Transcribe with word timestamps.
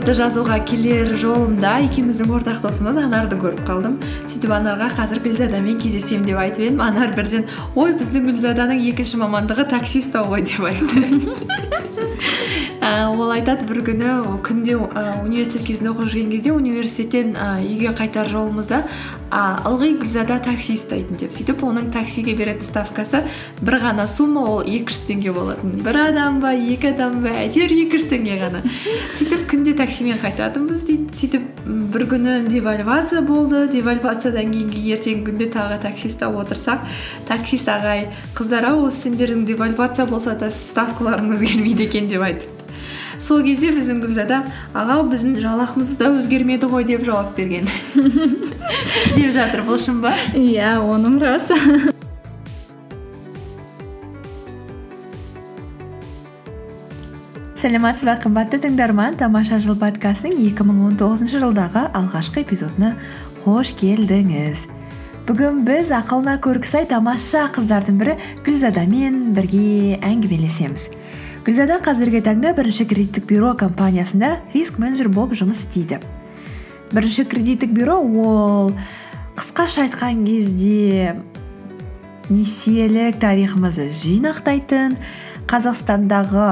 эпизодты 0.00 0.16
жазуға 0.16 0.54
келер 0.64 1.10
жолымда 1.20 1.74
екеуміздің 1.84 2.30
ортақ 2.32 2.62
досымыз 2.64 2.96
анарды 3.02 3.36
көріп 3.36 3.60
қалдым. 3.68 3.98
Сөйтіп 4.24 4.54
анарға 4.56 4.88
қазір 4.96 5.20
гүлзадамен 5.26 5.76
кездесемін 5.76 6.24
деп 6.24 6.40
айтып 6.40 6.64
едім. 6.64 6.80
Анар 6.80 7.12
бірден 7.12 7.44
ой 7.76 7.92
біздің 8.00 8.30
гүлзаданың 8.30 8.80
екінші 8.94 9.20
мамандығы 9.20 9.68
таксист 9.68 10.16
ғой 10.16 10.46
деп 10.48 10.64
айтты. 10.72 11.59
Ол 12.90 13.30
айтады 13.30 13.66
бір 13.68 13.84
күні 13.86 14.10
күнде 14.46 14.76
университет 14.76 15.66
кезінде 15.68 15.92
оқып 15.92 16.10
жүрген 16.10 16.30
кезде 16.32 16.52
университеттен 16.52 17.36
үйге 17.38 17.92
қайтар 17.94 18.28
жолымызда 18.30 18.82
ылғи 19.30 19.92
гүлзада 20.00 20.40
такси 20.42 20.74
ұстайтын 20.74 21.20
деп. 21.20 21.30
Сөйтіп 21.30 21.62
оның 21.62 21.92
таксиге 21.94 22.34
беретін 22.34 22.66
ставкасы 22.66 23.22
бір 23.62 23.76
ғана 23.84 24.08
сумма 24.10 24.42
ол 24.42 24.64
екі 24.66 24.90
жүз 24.90 25.04
теңге 25.06 25.34
болатын. 25.36 25.76
Бір 25.86 26.00
адам 26.08 26.40
ба 26.42 26.50
екі 26.50 26.90
адам 26.90 27.20
ба 27.22 27.30
әйтеуір 27.44 27.76
екі 27.84 28.00
жүз 28.00 28.08
теңге 28.10 28.40
ғана. 28.42 28.64
Сөйтіп 29.14 29.46
күнде 29.52 29.76
таксимен 29.78 30.18
қайтатынбыз 30.18 30.82
дейді. 30.88 31.14
Сөйтіп 31.14 31.46
бір 31.94 32.06
күні 32.10 32.36
девальвация 32.50 33.22
болды. 33.22 33.68
Девальвациядан 33.70 34.50
кейінгі 34.50 34.86
ертеңгі 34.96 35.28
күнде 35.30 35.50
тағы 35.54 35.78
такси 35.86 36.10
ұстап 36.10 36.34
отырсақ 36.42 36.82
таксист 37.30 37.70
ағай 37.70 38.08
қыздар 38.34 38.72
ау 38.72 38.88
осы 38.88 39.06
сендердің 39.06 39.46
девальвация 39.46 40.10
болса 40.10 40.34
да 40.34 40.50
ставкаларың 40.50 41.36
өзгермейді 41.36 41.86
екен 41.86 42.10
деп 42.10 42.26
айтып 42.26 42.59
сол 43.20 43.44
кезде 43.44 43.70
біздің 43.76 44.00
гүлзада 44.02 44.42
аға 44.74 45.00
біздің 45.12 45.36
жалақымыз 45.44 45.94
да 46.00 46.10
өзгермеді 46.16 46.70
ғой 46.72 46.86
деп 46.88 47.04
жауап 47.06 47.36
берген. 47.36 47.68
Деп 49.14 49.32
жатыр 49.34 49.64
бұл 49.66 49.78
шын 49.80 50.00
ба? 50.02 50.14
Иә 50.34 50.78
оным 50.80 51.18
рас. 51.22 51.50
Сәлеметсіз 57.60 58.06
ба 58.08 58.16
қымбатты 58.22 58.56
тыңдарман. 58.62 59.18
Тамаша 59.20 59.58
жыл 59.60 59.76
подкастының 59.76 60.38
екі 60.46 60.64
мың 60.64 60.78
он 60.86 60.94
тоғызыншы 61.00 61.42
жылдағы 61.42 61.90
алғашқы 61.92 62.40
эпизодына 62.46 62.94
қош 63.42 63.74
келдіңіз. 63.76 64.64
Бүгін 65.28 65.60
біз 65.66 65.92
ақылына 65.92 66.38
көркі 66.40 66.70
сай 66.70 66.88
тамаша 66.88 67.44
қыздардың 67.52 68.00
бірі 68.00 68.16
гүлзадамен 68.46 69.20
бірге 69.36 69.98
әңгімелесеміз. 70.00 70.88
Гүлзада 71.50 71.80
қазіргі 71.82 72.20
таңда 72.22 72.52
бірінші 72.54 72.84
кредиттік 72.86 73.24
бюро 73.26 73.48
компаниясында 73.58 74.28
риск 74.52 74.76
менеджер 74.78 75.08
болып 75.10 75.32
жұмыс 75.34 75.64
істейді. 75.64 75.96
Бірінші 76.94 77.24
кредиттік 77.26 77.72
бюро 77.74 77.96
ол 77.98 78.70
қысқаша 79.34 79.88
айтқан 79.88 80.20
кезде 80.28 81.16
несиелік 82.30 83.18
тарихымызды 83.18 83.88
жинақтайтын 83.90 84.94
қазақстандағы 85.50 86.46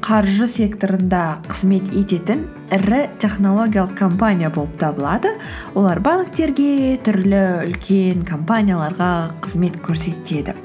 қаржы 0.00 0.48
секторында 0.48 1.42
қызмет 1.44 1.92
ететін 1.92 2.46
ірі 2.72 3.02
технологиялық 3.20 3.92
компания 4.00 4.48
болып 4.48 4.80
табылады. 4.80 5.34
Олар 5.76 6.00
банктерге 6.00 6.96
түрлі 7.04 7.68
үлкен 7.68 8.24
компанияларға 8.24 9.12
қызмет 9.44 9.76
көрсетеді. 9.84 10.56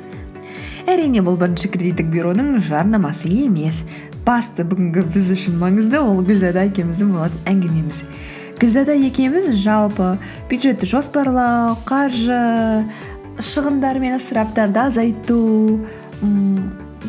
Әрине 0.89 1.21
бұл 1.23 1.37
бірінші 1.39 1.69
кредиттік 1.73 2.09
бюроның 2.13 2.57
жарнамасы 2.63 3.29
емес. 3.31 3.83
Басты 4.25 4.65
бүгінгі 4.67 5.03
біз 5.13 5.31
үшін 5.35 5.57
маңызды 5.61 5.99
ол 5.99 6.21
гүлзада 6.25 6.65
екеуміздің 6.69 7.11
болатын 7.15 7.49
әңгімеміз. 7.51 7.99
Гүлзада 8.61 8.95
екеуміз 9.09 9.49
жалпы 9.63 10.13
бюджетті 10.51 10.87
жоспарлау 10.87 11.75
қаржы 11.87 12.39
шығындар 13.43 13.99
мен 13.99 14.17
ысыраптарды 14.19 14.83
азайту 14.85 15.39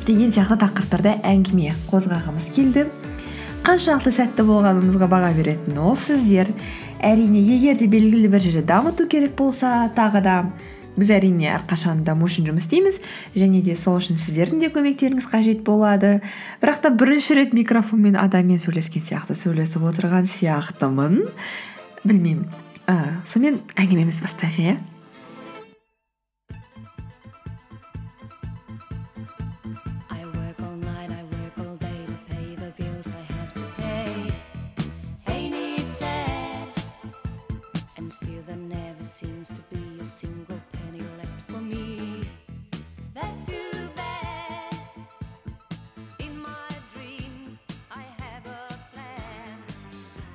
деген 0.07 0.33
сияқты 0.35 0.59
тақырыптарда 0.65 1.19
әңгіме 1.23 1.75
қозғағымыз 1.91 2.51
келді. 2.57 2.87
Қаншалықты 3.65 4.13
сәтті 4.13 4.45
болғанымызға 4.49 5.09
баға 5.09 5.31
беретін 5.37 5.79
ол 5.81 5.95
сіздер. 5.97 6.51
Әрине 7.05 7.41
егер 7.45 7.79
де 7.79 7.87
белгілі 7.89 8.29
бір 8.33 8.43
жерде 8.43 8.65
дамыту 8.67 9.07
керек 9.09 9.37
болса 9.37 9.91
тағы 9.97 10.23
да 10.25 10.37
біз 10.97 11.11
әрине 11.17 11.51
әрқашан 11.55 12.05
даму 12.07 12.29
үшін 12.29 12.49
жұмыс 12.49 12.69
істейміз 12.69 13.01
және 13.35 13.63
де 13.67 13.77
сол 13.79 13.99
үшін 14.01 14.19
сіздердің 14.21 14.63
де 14.63 14.71
көмектеріңіз 14.75 15.29
қажет 15.31 15.63
болады. 15.67 16.21
Бірақ 16.63 16.83
та 16.87 16.95
бірінші 16.95 17.39
рет 17.41 17.55
микрофонмен 17.57 18.19
адаммен 18.21 18.63
сөйлескен 18.63 19.05
сияқты 19.05 19.37
сөйлесіп 19.39 19.87
отырған 19.91 20.31
сияқтымын. 20.31 21.23
Білмеймін. 22.05 22.49
Ііі 22.85 23.15
сонымен 23.25 23.63
әңгімемізді 23.81 24.27
бастайық 24.29 24.61
иә? 24.61 24.77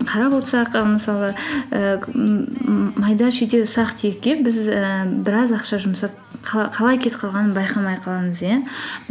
Қарап 0.10 0.36
отырсақ 0.40 0.76
мысалы 0.96 1.34
ііі 1.72 2.96
майда 3.00 3.30
шүйде 3.34 3.64
ұсақ 3.68 3.94
түйекке 4.02 4.40
біз 4.44 4.58
ііі 4.66 5.22
біраз 5.26 5.54
ақша 5.56 5.82
жұмсап 5.86 6.18
қалай 6.46 7.00
кетіп 7.02 7.20
қалғанын 7.20 7.54
байқамай 7.56 7.98
қаламыз 8.04 8.42
иә. 8.46 8.60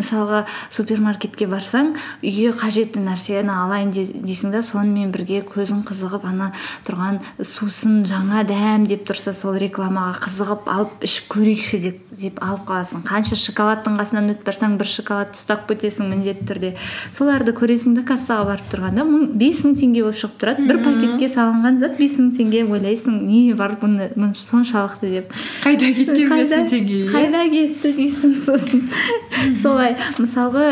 Мысалға 0.08 0.44
супермаркетке 0.72 1.46
барсаң 1.50 1.92
үйге 2.22 2.52
қажетті 2.56 3.02
нәрсені 3.04 3.52
алайын 3.52 3.92
дейсің 3.92 4.54
да 4.54 4.62
сонымен 4.64 5.12
бірге 5.12 5.42
көзің 5.44 5.84
қызығып 5.88 6.24
ана 6.28 6.50
тұрған 6.88 7.20
сусын 7.44 8.02
жаңа 8.08 8.46
дәм 8.48 8.88
деп 8.88 9.04
тұрса 9.08 9.34
сол 9.36 9.58
рекламаға 9.60 10.16
қызығып 10.24 10.68
алып 10.72 11.08
ішіп 11.08 11.32
көрейікші 11.36 11.82
деп 11.84 12.08
деп 12.18 12.40
алып 12.42 12.64
қаласың. 12.68 13.04
Қанша 13.06 13.36
шоколадтың 13.38 13.98
қасынан 13.98 14.32
өтіп 14.32 14.46
барсаң 14.48 14.74
бір 14.80 14.90
шоколадты 14.90 15.38
ұстап 15.38 15.66
кетесің 15.68 16.08
міндетті 16.10 16.46
түрде. 16.48 16.70
Соларды 17.14 17.54
көресің 17.56 17.94
да 17.98 18.02
кассаға 18.08 18.48
барып 18.48 18.72
тұрғанда 18.72 19.04
бес 19.38 19.62
мың 19.66 19.76
теңге 19.78 20.02
болып 20.02 20.18
шығып 20.18 20.40
тұрады. 20.42 20.66
Бір 20.68 20.80
пакетке 20.82 21.28
салынған 21.30 21.78
зат 21.82 21.94
бес 22.00 22.16
мың 22.18 22.32
теңге 22.38 22.64
ойлайсың 22.66 23.20
не 23.28 23.42
бар 23.58 23.76
бұны 23.78 24.32
соншалықты 24.34 25.12
деп. 25.12 25.36
Қайда 25.62 25.92
кеткен 26.00 26.34
бес 26.34 26.54
мың 26.56 26.66
теңге 26.72 27.00
қайда 27.12 27.44
кетті 27.54 27.94
дейсің 28.00 28.34
сосын. 28.42 28.84
Солай. 29.62 29.94
Мысалға 30.18 30.68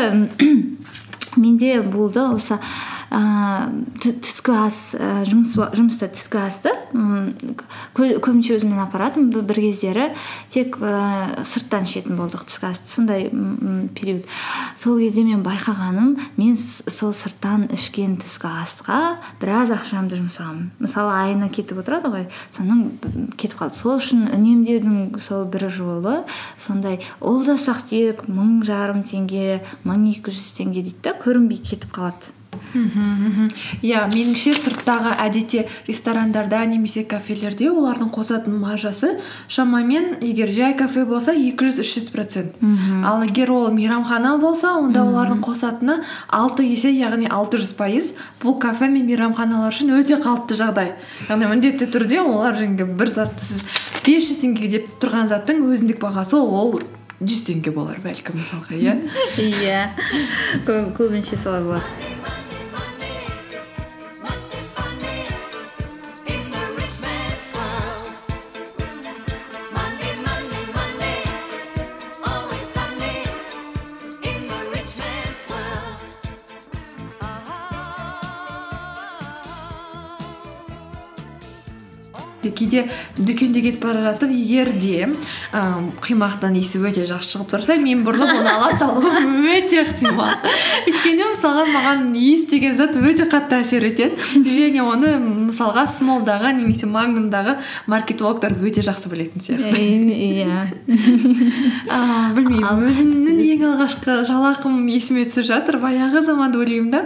менде 1.43 1.81
болды 1.81 2.23
осы 2.23 2.59
ыыы 3.11 4.13
түскі 4.21 4.53
ас 4.57 4.77
жұмыс 5.29 5.55
жұмыста 5.77 6.09
түскі 6.11 6.41
асты 6.41 6.73
көбінше 7.97 8.57
өзіммен 8.57 8.81
апаратынмын 8.83 9.45
бір 9.47 9.61
кездері 9.63 10.09
тек 10.53 10.77
ыыы 10.81 11.45
сырттан 11.47 11.87
ішетін 11.87 12.19
болдық 12.19 12.45
түскі 12.49 12.69
асты 12.71 12.91
сондай 12.91 13.29
период. 13.95 14.27
Сол 14.75 14.99
кезде 14.99 15.23
мен 15.23 15.43
байқағаным 15.45 16.17
мен 16.37 16.57
сол 16.57 17.13
сырттан 17.15 17.67
ішкен 17.75 18.17
түскі 18.21 18.51
асқа 18.63 19.17
біраз 19.41 19.71
ақшамды 19.75 20.19
жұмсағанмын 20.19 20.71
мысалы 20.83 21.13
айына 21.23 21.49
кетіп 21.49 21.81
отырады 21.83 22.11
ғой 22.13 22.27
соның 22.51 22.97
кетіп 23.39 23.59
қалды. 23.61 23.77
Сол 23.77 23.97
үшін 24.01 24.27
үнемдеудің 24.35 25.19
сол 25.23 25.45
бір 25.51 25.69
жолы 25.73 26.21
сондай 26.59 27.01
ол 27.19 27.43
да 27.45 27.57
ұсақ 27.57 27.85
түйек 27.89 28.25
мың 28.27 28.63
жарым 28.67 29.03
теңге 29.07 29.61
мың 29.87 30.09
екі 30.11 30.33
жүз 30.33 30.57
теңге 30.59 30.83
дейді 30.87 31.03
да 31.07 31.15
көрінбей 31.21 31.61
кетіп 31.63 31.91
қалады. 31.95 32.33
Мхм 32.73 33.49
иә 33.81 34.03
меніңше 34.13 34.53
сырттағы 34.57 35.13
әдетте 35.23 35.65
ресторандарда 35.87 36.63
немесе 36.65 37.03
кафелерде 37.03 37.69
олардың 37.71 38.11
қосатын 38.15 38.57
маржасы 38.61 39.13
шамамен 39.47 40.17
егер 40.21 40.51
жай 40.51 40.75
кафе 40.77 41.05
болса 41.05 41.33
екі 41.33 41.67
жүз 41.67 41.81
үш 41.83 41.93
жүз 41.97 42.09
процент. 42.13 42.57
Ал 43.05 43.23
егер 43.23 43.51
ол 43.51 43.71
мейрамхана 43.71 44.37
болса 44.41 44.75
онда 44.77 45.03
олардың 45.05 45.41
қосатыны 45.45 46.01
алты 46.27 46.67
есе 46.67 46.91
яғни 46.91 47.29
алты 47.29 47.61
жүз 47.61 47.73
пайыз. 47.77 48.13
Бұл 48.41 48.59
кафе 48.61 48.89
мен 48.91 49.07
мейрамханалар 49.07 49.73
үшін 49.73 49.95
өте 49.99 50.19
қалыпты 50.21 50.57
жағдай. 50.59 50.93
Яғни 51.29 51.49
міндетті 51.53 51.89
түрде 51.93 52.21
олар 52.23 52.57
жаңағы 52.59 52.97
бір 52.97 53.13
затты 53.13 53.45
сіз 53.45 53.63
бес 54.05 54.27
жүз 54.29 54.43
теңге 54.43 54.69
деп 54.71 54.93
тұрған 55.01 55.27
заттың 55.31 55.65
өзіндік 55.67 55.99
бағасы 56.03 56.39
ол 56.39 56.77
жүз 57.19 57.41
теңге 57.47 57.73
болар 57.73 57.97
бәлкім 58.03 58.37
мысалға 58.37 58.77
иә? 58.77 58.93
Иә. 59.41 59.81
Көбінше 60.67 61.39
солай 61.39 61.63
болады. 61.65 62.46
Кейде 82.57 82.85
дүкенде 83.17 83.61
кетіп 83.65 83.85
бара 83.85 84.01
жатып 84.09 84.33
егер 84.33 84.73
де 84.77 85.07
ым, 85.07 85.91
құймақтан 86.03 86.57
иісі 86.59 86.81
өте 86.81 87.05
жақсы 87.09 87.35
шығып 87.35 87.53
тұрса 87.53 87.77
мен 87.81 88.03
бұрылып 88.07 88.33
оны 88.39 88.51
ала 88.51 88.71
салуым 88.77 89.37
өте 89.47 89.81
ықтимал. 89.83 90.35
Өйткені 90.87 91.29
мысалға 91.31 91.65
маған 91.71 92.03
иіс 92.17 92.47
деген 92.51 92.77
зат 92.77 92.95
өте 92.97 93.27
қатты 93.29 93.61
әсер 93.61 93.85
етеді. 93.87 94.17
Және 94.47 94.83
оны 94.83 95.13
мысалға 95.21 95.85
смолдағы 95.91 96.53
немесе 96.57 96.89
магнумдағы 96.89 97.57
маркетологтар 97.87 98.55
өте 98.57 98.83
жақсы 98.85 99.11
білетін 99.11 99.43
сияқты. 99.45 99.77
Иә. 99.77 100.67
Білмеймін. 102.37 102.87
Өзімнің 102.87 103.41
ең 103.45 103.65
алғашқы 103.71 104.19
жалақым 104.27 104.79
есіме 104.91 105.25
түсіп 105.27 105.47
жатыр. 105.47 105.79
Баяғы 105.81 106.23
заманды 106.25 106.61
ойлаймын 106.61 106.91
да. 106.93 107.03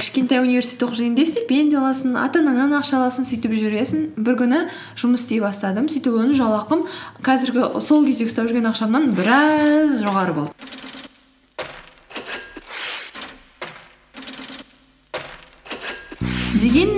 Кішкентай 0.00 0.42
университет 0.42 0.86
оқып 0.86 1.00
жүргенде 1.00 1.26
стипендия 1.28 1.80
аласың 1.82 2.16
ата 2.20 2.42
анаңнан 2.42 2.78
ақша 2.80 2.98
аласың 3.00 3.28
сөйтіп 3.28 3.56
жүресің. 3.58 4.06
Бір 4.16 4.38
күні 4.42 4.62
жұмыс 4.98 5.24
істей 5.24 5.40
бастадым. 5.44 5.88
Сөйтіп 5.88 6.18
оның 6.18 6.34
жалақым 6.38 6.84
қазіргі 7.24 7.80
сол 7.84 8.04
кезде 8.06 8.28
ұстап 8.28 8.50
жүрген 8.50 8.70
ақшамнан 8.72 9.12
біраз 9.16 10.02
жоғары 10.02 10.36
болды. 10.40 10.52
Дегенмен 16.58 16.97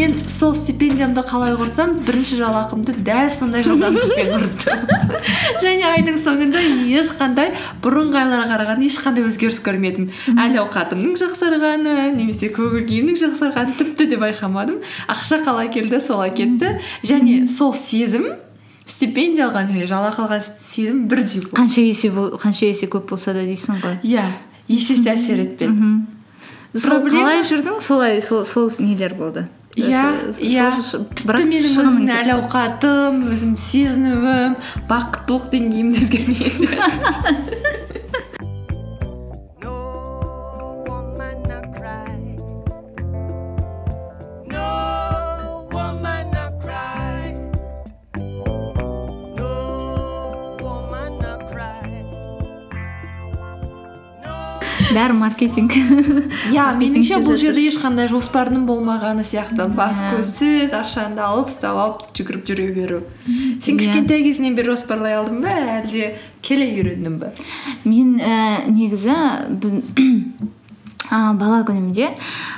мен 0.00 0.14
сол 0.28 0.54
стипендиямды 0.56 1.20
қалай 1.28 1.52
құртсам 1.58 1.90
бірінші 2.06 2.38
жалақымды 2.38 2.94
дәл 3.04 3.28
сондай 3.34 3.64
жылдамдықпен 3.66 4.30
құрттым 4.32 4.86
және 5.64 5.84
айдың 5.90 6.16
соңында 6.22 6.62
ешқандай 6.96 7.50
бұрынғы 7.84 8.22
айларға 8.22 8.46
қарағанда 8.54 8.86
ешқандай 8.86 9.26
өзгеріс 9.28 9.58
көрмедім. 9.66 10.06
Әл 10.40 10.56
ауқатымның 10.62 11.18
жақсарғаны 11.20 11.96
немесе 12.16 12.48
көңіл 12.54 12.86
күйімнің 12.88 13.20
жақсарғанын 13.26 13.76
тіпті 13.76 14.08
де 14.14 14.20
байқамадым. 14.24 14.80
Ақша 15.12 15.42
қалай 15.44 15.68
келді 15.74 16.00
солай 16.00 16.32
кетті 16.32 16.78
және 17.04 17.44
сол 17.50 17.74
сезім 17.76 18.30
стипендия 18.86 19.50
алған 19.50 19.68
және 19.68 19.84
жалақы 19.90 20.24
алған 20.24 20.44
сезім 20.64 21.04
бірдей 21.12 21.44
болды. 21.44 21.60
Қанша 21.60 21.84
есе 21.84 22.08
қанша 22.08 22.72
есе 22.72 22.88
көп 22.88 23.12
болса 23.12 23.36
да 23.36 23.44
дейсің 23.44 23.84
ғой. 23.84 24.00
Иә 24.00 24.24
есесі 24.68 25.12
әсер 25.12 25.44
етпеді. 25.44 25.76
Мхм 25.76 26.78
сол 26.88 27.08
қалай 27.10 27.44
жүрдің? 27.44 27.80
Солай 27.84 28.22
сол 28.24 28.46
сол 28.48 28.72
нелер 28.80 29.14
болды? 29.18 29.48
Иә 29.78 30.04
иә 30.42 30.70
тіпті 30.82 31.26
бірақ 31.28 31.44
менің 31.46 31.76
өзімнің 31.78 32.10
әл 32.16 32.30
ауқатым 32.34 33.20
өзім 33.30 33.52
сезінуім 33.60 34.56
бақыттылық 34.90 35.46
деңгейім 35.52 35.92
де 35.94 36.02
өзгермеген 36.02 36.54
бәрі 54.94 55.16
маркетинг. 55.18 55.74
Иә 56.54 56.66
меніңше 56.78 57.20
бұл 57.24 57.36
жерде 57.40 57.66
ешқандай 57.70 58.08
жоспардың 58.10 58.66
болмағаны 58.68 59.24
сияқты. 59.26 59.68
Бас 59.76 60.00
көзсіз 60.10 60.74
ақшаңды 60.76 61.22
алып 61.24 61.50
ұстап 61.52 61.80
алып 61.84 62.04
жүгіріп 62.18 62.46
жүре 62.50 62.68
беру. 62.76 63.02
Сен 63.26 63.76
Иә. 63.76 63.80
кішкентай 63.82 64.24
кезіңнен 64.26 64.56
бері 64.58 64.74
жоспарлай 64.74 65.18
алдың 65.20 65.42
ба? 65.44 65.56
әлде 65.80 66.14
келе 66.44 66.66
үйрендің 66.74 67.18
ба 67.20 67.32
мен 67.84 68.16
ә, 68.20 68.66
негізі 68.70 69.14
а, 71.10 71.32
бала 71.34 71.60
күнімде 71.66 72.08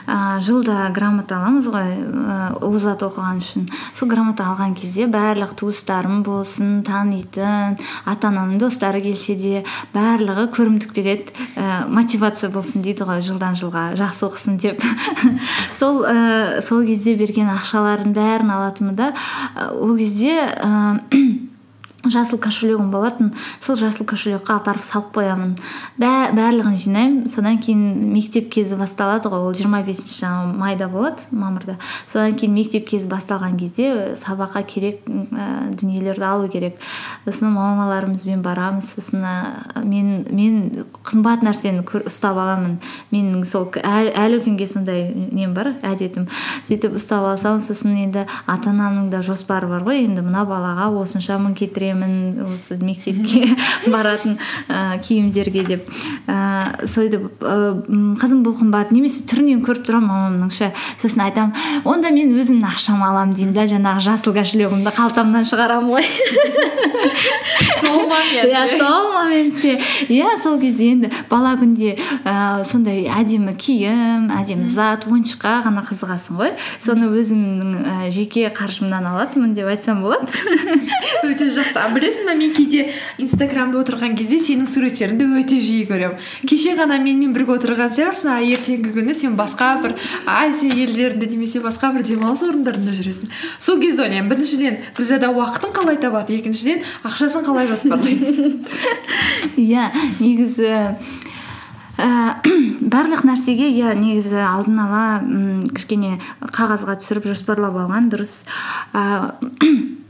а, 0.07 0.41
жылда 0.45 0.89
грамота 0.95 1.39
аламыз 1.41 1.69
ғой 1.73 1.93
ә, 1.97 2.37
озат 2.65 3.03
оқыған 3.07 3.41
үшін. 3.43 3.67
Сол 3.97 4.11
грамота 4.11 4.47
алған 4.51 4.75
кезде 4.79 5.07
барлық 5.11 5.55
туыстарым 5.59 6.23
болсын 6.27 6.83
танитын 6.87 7.79
ата 8.05 8.31
анамның 8.31 8.61
достары 8.63 9.03
келсе 9.05 9.37
де 9.41 9.63
барлығы 9.95 10.49
көрімдік 10.57 10.93
береді 10.97 11.33
ә, 11.57 11.87
мотивация 11.89 12.51
болсын 12.53 12.85
дейді 12.85 13.09
ғой 13.09 13.23
жылдан 13.25 13.57
жылға 13.59 13.93
жақсы 14.01 14.27
оқысын 14.29 14.59
деп. 14.63 14.85
Сол 15.79 16.03
ә, 16.05 16.61
сол 16.65 16.85
кезде 16.87 17.17
берген 17.17 17.51
ақшалардың 17.53 18.13
бәрін 18.17 18.53
алатынмын 18.59 18.99
да 18.99 19.13
ә, 19.57 19.73
ол 19.73 19.97
кезде 19.97 20.37
ә, 20.45 21.01
жасыл 22.05 22.39
кошелегім 22.43 22.91
болатын. 22.91 23.31
Сол 23.63 23.77
жасыл 23.79 24.07
кошелекқа 24.09 24.57
апарып 24.59 24.83
салып 24.83 25.13
қоямын. 25.15 25.53
Бә, 26.01 26.33
барлығын 26.35 26.77
жинаймын. 26.83 27.29
Содан 27.31 27.61
кейін 27.63 28.11
мектеп 28.13 28.49
кезі 28.53 28.77
басталады 28.81 29.31
ғой. 29.31 29.47
Ол 29.47 29.55
25 29.55 29.87
бесінші 29.87 30.31
майда 30.59 30.89
болады 30.91 31.23
мамырда. 31.31 31.77
Содан 32.07 32.35
кейін 32.35 32.57
мектеп 32.57 32.89
кезі 32.91 33.07
басталған 33.11 33.55
кезде 33.61 34.17
сабаққа 34.19 34.65
керек 34.67 35.07
ә, 35.07 35.71
дүниелерді 35.79 36.27
алу 36.27 36.49
керек. 36.51 36.81
Сосын 37.25 37.55
мамаларымызбен 37.55 38.43
барамыз. 38.43 38.91
Сосын 38.97 39.23
мен 39.85 40.27
мен 40.31 40.85
қымбат 41.07 41.47
нәрсені 41.47 41.85
ұстап 42.03 42.35
аламын. 42.35 42.81
Менің 43.15 43.47
сол 43.47 43.71
әл- 43.79 44.11
әлі 44.11 44.43
күнге 44.43 44.67
сондай 44.67 45.07
нем 45.15 45.55
бар 45.55 45.77
әдетім. 45.87 46.27
Сөйтіп 46.67 46.99
ұстап 46.99 47.31
алсам 47.31 47.63
сосын 47.63 47.95
енді 48.09 48.27
ата 48.47 48.71
анамның 48.75 49.11
да 49.11 49.23
жоспары 49.23 49.69
бар 49.71 49.87
ғой. 49.87 50.03
Енді 50.09 50.27
мына 50.27 50.43
балаға 50.49 50.91
осынша 50.99 51.39
мың 51.39 51.55
кетіремін 51.55 51.92
осы 52.47 52.79
мектепке 52.83 53.47
баратын 53.93 54.39
ә, 54.69 54.99
киімдерге 55.03 55.65
деп. 55.67 55.91
Ә, 56.27 56.87
сөйтіп 56.89 57.43
ә, 57.43 57.57
қызым 58.21 58.43
бұл 58.47 58.57
қымбат 58.61 58.93
немесе 58.95 59.25
түрінен 59.29 59.63
көріп 59.67 59.87
тұрамын 59.89 60.11
мамамның 60.13 60.53
ше 60.55 60.71
сосын 61.03 61.25
айтамын 61.27 61.85
онда 61.89 62.13
мен 62.15 62.33
өзімнің 62.37 62.69
ақшама 62.69 63.11
аламын 63.11 63.37
деймін 63.37 63.57
да 63.57 63.67
жаңағы 63.71 64.05
жасыл 64.07 64.37
кошелегімді 64.37 64.95
қалтамнан 64.97 65.47
шығарамын 65.49 65.93
ғой. 65.93 66.07
Сол 67.83 68.07
момент 68.07 68.47
иә 68.47 68.63
сол 68.79 69.13
моментте 69.13 69.73
иә 70.09 70.37
сол 70.43 70.59
кезде 70.61 70.93
енді 70.95 71.11
бала 71.31 71.55
күнде 71.61 71.97
ә, 72.25 72.63
сондай 72.69 73.05
әдемі 73.11 73.55
киім 73.59 74.31
әдемі 74.39 74.69
зат 74.73 75.07
ойыншыққа 75.09 75.55
ғана 75.67 75.85
қызығасың 75.87 76.39
ғой. 76.41 76.55
Соны 76.83 77.11
өзімнің 77.11 77.75
ә, 77.83 78.11
жеке 78.15 78.49
қаржымнан 78.55 79.07
алатынмын 79.13 79.55
деп 79.57 79.71
айтсам 79.73 80.03
болады. 80.05 80.31
Өте 81.27 81.51
жақсы. 81.53 81.82
А 81.83 81.89
білесің 81.95 82.29
ба 82.31 82.35
мен 82.39 82.53
кейде 82.55 82.87
инстаграмда 83.23 83.81
отырған 83.83 84.17
кезде 84.19 84.39
сенің 84.43 84.69
суреттеріңді 84.71 85.29
өте 85.43 85.59
жиі 85.63 85.87
көремін. 85.91 86.19
Кеше 86.49 86.77
ғана 86.79 86.99
менімен 87.03 87.35
бірге 87.37 87.57
отырған 87.57 87.93
сияқтысың 87.97 88.33
а 88.33 88.39
ертеңгі 88.43 88.93
күні 88.97 89.17
сен 89.17 89.37
басқа 89.39 89.73
бір 89.83 89.97
азия 90.27 90.73
елдерінде 90.85 91.31
немесе 91.33 91.63
басқа 91.65 91.93
бір 91.97 92.07
демалыс 92.07 92.45
орындарында 92.47 92.95
жүресің. 92.99 93.33
Сол 93.59 93.81
кезде 93.83 94.07
ойлаймын 94.07 94.31
біріншіден 94.33 94.79
гүлзада 94.97 95.33
уақытын 95.35 95.75
қалай 95.77 95.99
табады 96.03 96.39
екіншіден 96.39 96.87
ақшасын 97.09 97.47
қалай 97.47 97.69
жоспарлайды 97.71 98.57
иә 99.57 99.91
негізі 100.21 100.71
ә, 102.03 102.09
барлық 102.95 103.25
нәрсеге 103.29 103.69
иә 103.73 103.95
негізі 103.99 104.41
алдын 104.43 104.79
ала 104.83 105.05
м, 105.23 105.65
кішкене 105.75 106.19
қағазға 106.43 106.99
түсіріп 107.01 107.29
жоспарлап 107.33 107.77
алған 107.85 108.11
дұрыс. 108.13 108.43
Ә, 108.93 109.35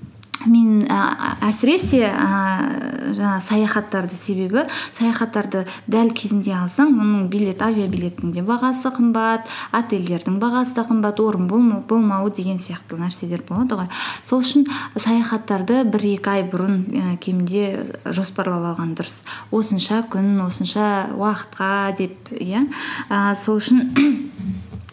мен 0.47 0.85
ә, 0.91 1.01
әсіресе 1.49 2.03
ә, 2.09 3.13
жаңа 3.17 3.41
саяхаттарды 3.45 4.17
себебі 4.19 4.65
саяхаттарды 4.97 5.65
дәл 5.91 6.13
кезінде 6.17 6.55
алсаң 6.57 6.95
оның 6.97 7.29
билет 7.33 7.63
авиабилеттің 7.65 8.33
де 8.35 8.45
бағасы 8.47 8.93
қымбат 8.97 9.49
отельдердің 9.77 10.39
бағасы 10.43 10.77
да 10.79 10.87
қымбат 10.89 11.21
орын 11.23 11.49
болма- 11.51 11.83
болмауы 11.89 12.33
деген 12.35 12.59
сияқты 12.63 12.99
нәрселер 13.01 13.45
болады 13.49 13.79
ғой. 13.81 13.91
Сол 14.25 14.43
үшін 14.43 14.67
саяхаттарды 14.97 15.83
бір 15.85 16.07
екі 16.15 16.35
ай 16.37 16.47
бұрын 16.49 16.83
ә, 16.91 17.17
кемінде 17.23 17.87
жоспарлап 18.07 18.73
алған 18.73 18.95
дұрыс. 18.99 19.23
Осынша 19.51 20.03
күн 20.11 20.41
осынша 20.47 21.11
уақытқа 21.17 21.97
деп 21.99 22.33
иә. 22.39 22.67
Ә, 23.11 23.35
сол 23.37 23.61
үшін 23.61 23.91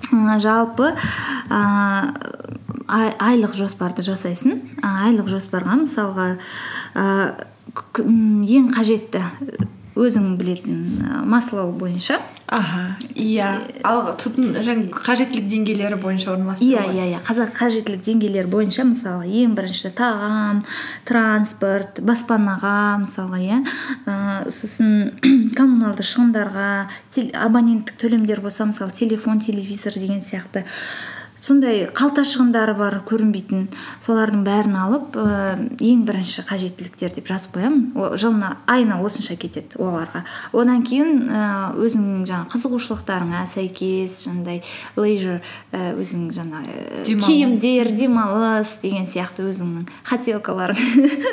жалпы 0.45 0.93
ай- 2.89 3.15
айлық 3.19 3.53
жоспарды 3.57 4.03
жасайсың. 4.05 4.59
Айлық 4.83 5.29
жоспарға 5.31 5.77
мысалға 5.85 6.29
м, 6.95 8.43
ең 8.43 8.71
қажетті 8.73 9.21
өзің 9.99 10.37
білетін 10.39 10.77
маслоу 11.27 11.73
бойынша. 11.75 12.21
Аха 12.47 12.95
иә. 13.19 13.49
Ал 13.83 14.07
тұтын 14.17 14.53
жаңа 14.63 14.87
қажеттілік 14.95 15.45
деңгейлері 15.51 15.97
бойынша 16.01 16.31
орналастыру 16.33 16.69
иә 16.71 16.85
иә 16.95 17.07
иә. 17.11 17.19
Қазақ 17.25 17.51
қажеттілік 17.57 18.01
деңгейлері 18.07 18.47
бойынша 18.49 18.85
мысалы 18.87 19.27
ең 19.27 19.57
бірінші 19.59 19.91
тағам 19.97 20.63
транспорт 21.05 21.99
баспанаға 21.99 22.73
мысалға 23.03 23.41
иә. 23.43 23.59
Ә, 24.07 24.15
сосын 24.55 25.19
коммуналды 25.59 26.07
шығындарға 26.07 26.69
абоненттік 27.43 27.99
төлемдер 28.01 28.41
болса 28.41 28.65
мысалы 28.71 28.95
телефон 28.95 29.39
телевизор 29.43 29.93
деген 29.99 30.23
сияқты. 30.23 30.63
Сондай 31.39 31.85
қалта 31.95 32.25
шығындары 32.27 32.73
бар 32.77 32.97
көрінбейтін 33.07 33.67
солардың 34.03 34.43
бәрін 34.43 34.75
алып 34.79 35.15
ә, 35.19 35.55
ең 35.79 36.03
бірінші 36.07 36.43
қажеттіліктер 36.49 37.13
деп 37.15 37.29
жазып 37.31 37.55
қоямын. 37.55 37.85
Жылына 38.19 38.51
айына 38.69 38.99
осынша 39.05 39.37
кетеді 39.39 39.79
оларға. 39.79 40.25
Одан 40.51 40.83
кейін 40.87 41.29
ә, 41.31 41.43
өзіңнің 41.79 42.27
жаңағы 42.27 42.51
қызығушылықтарыңа 42.55 43.45
сәйкес 43.53 44.19
жаңағыдай 44.27 44.61
лейжер 44.99 45.39
ә, 45.71 45.95
өзің 45.95 46.27
жаңағы 46.35 46.75
ә, 46.75 47.05
Демалу. 47.07 47.27
киімдер 47.31 47.91
демалыс 47.95 48.75
деген 48.83 49.07
сияқты 49.07 49.47
өзіңнің 49.47 49.87
хотелкаларың. 50.11 50.79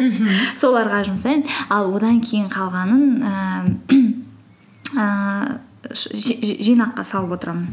Соларға 0.62 1.02
жұмсаймын. 1.10 1.46
Ал 1.68 1.90
одан 1.98 2.22
кейін 2.22 2.50
қалғанын 2.52 3.26
ә, 3.26 3.34
жинаққа 5.94 7.04
салып 7.06 7.32
отырамын. 7.38 7.66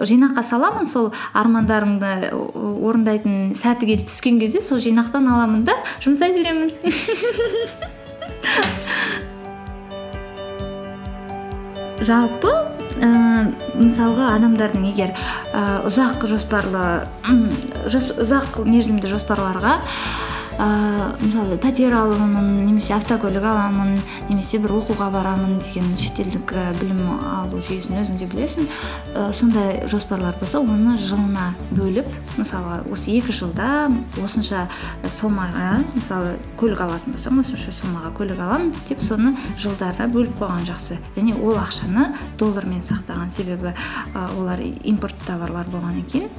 Жинаққа 0.00 0.42
саламын 0.46 0.86
сол 0.86 1.12
армандарыңды 1.34 2.32
о- 2.34 2.78
орындайтын 2.88 3.54
сәті 3.58 3.86
келіп 3.90 4.06
түскен 4.08 4.40
кезде 4.42 4.62
сол 4.62 4.78
жинақтан 4.82 5.28
аламын 5.30 5.64
да 5.68 5.74
жұмсай 6.04 6.30
беремін. 6.34 6.70
Жалпы 12.04 12.50
ә, 13.00 13.08
мысалға 13.78 14.34
адамдардың 14.36 14.84
егер 14.90 15.10
ә, 15.54 15.56
ұзақ 15.88 16.26
жоспарлы 16.28 16.84
ұзақ 17.86 18.58
мерзімді 18.68 19.08
жоспарларға 19.14 19.78
ә, 20.58 20.66
мысалы 21.20 21.56
пәтер 21.62 21.94
алуымын 21.98 22.48
немесе 22.66 22.94
автокөлік 22.96 23.44
аламын 23.44 23.96
немесе 24.28 24.58
бір 24.62 24.76
оқуға 24.78 25.10
барамын 25.14 25.56
деген 25.62 25.86
шетелдік 25.98 26.54
ә, 26.54 26.66
білім 26.78 27.00
алу 27.10 27.60
жүйесін 27.64 27.98
өзің 28.02 28.20
де 28.20 28.28
білесің. 28.30 28.68
Ә, 29.14 29.28
сондай 29.34 29.82
жоспарлар 29.90 30.36
болса 30.40 30.60
оны 30.62 30.96
жылына 31.02 31.50
бөліп 31.74 32.10
мысалы 32.38 32.80
осы 32.92 33.14
екі 33.18 33.34
жылда 33.34 33.88
осынша 34.22 34.66
сомаға 35.18 35.80
мысалы 35.94 36.34
көлік 36.60 36.84
алатын 36.86 37.14
болсаң 37.16 37.40
осынша 37.42 37.74
сомаға 37.74 38.12
көлік 38.18 38.42
аламын 38.44 38.74
деп 38.88 39.02
соны 39.02 39.34
жылдарға 39.58 40.08
бөліп 40.14 40.38
қойған 40.38 40.68
жақсы. 40.70 41.00
Және 41.16 41.38
ол 41.40 41.58
ақшаны 41.58 42.12
доллармен 42.38 42.84
сақтаған 42.84 43.32
себебі 43.34 43.74
ә, 43.74 44.28
олар 44.38 44.62
импорт 44.62 45.18
товарлар 45.26 45.66
болғаннан 45.72 46.06
кейін. 46.10 46.30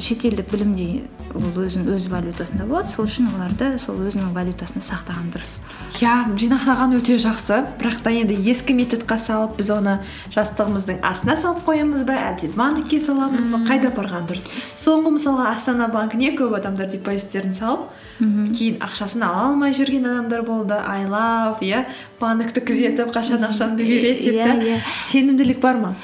Шетелдік 0.00 0.50
білімде 0.50 1.06
ол 1.36 1.44
өзінің 1.62 1.88
өз 1.96 2.06
валютасында 2.12 2.66
болады. 2.68 2.92
Сол 2.92 3.06
үшін 3.08 3.28
оларды 3.34 3.68
сол 3.80 3.98
өзінің 4.04 4.32
валютасында 4.36 4.84
сақтаған 4.84 5.30
дұрыс. 5.34 5.52
Иә 6.00 6.14
жинақтаған 6.36 6.96
өте 6.98 7.16
жақсы. 7.20 7.58
Бірақ 7.80 8.00
та 8.04 8.12
енді 8.12 8.36
ескі 8.50 8.76
методқа 8.76 9.18
салып 9.20 9.56
біз 9.60 9.70
оны 9.76 9.94
жастығымыздың 10.34 11.00
астына 11.04 11.36
салып 11.40 11.62
қоямыз 11.68 12.04
ба 12.08 12.16
әлде 12.30 12.50
банкке 12.56 13.00
саламыз 13.00 13.48
ба 13.52 13.62
қайда 13.68 13.92
апарған 13.92 14.28
дұрыс. 14.28 14.48
Соңғы 14.76 15.14
мысалға 15.16 15.48
астана 15.54 15.88
банкіне 15.92 16.34
көп 16.36 16.58
адамдар 16.60 16.90
депозиттерін 16.92 17.56
салып 17.56 17.88
кейін 18.18 18.78
ақшасын 18.84 19.24
ала 19.28 19.48
алмай 19.50 19.72
жүрген 19.76 20.08
адамдар 20.08 20.44
болды. 20.44 20.76
Айлап 20.76 21.64
иә 21.64 21.86
банкті 22.20 22.64
күзетіп 22.64 23.12
қашан 23.16 23.44
ақшамды 23.48 23.84
береді 23.84 24.30
деп 24.30 24.44
та. 24.44 24.80
сенімділік 25.04 25.60
бар 25.60 25.76
ма? 25.80 25.96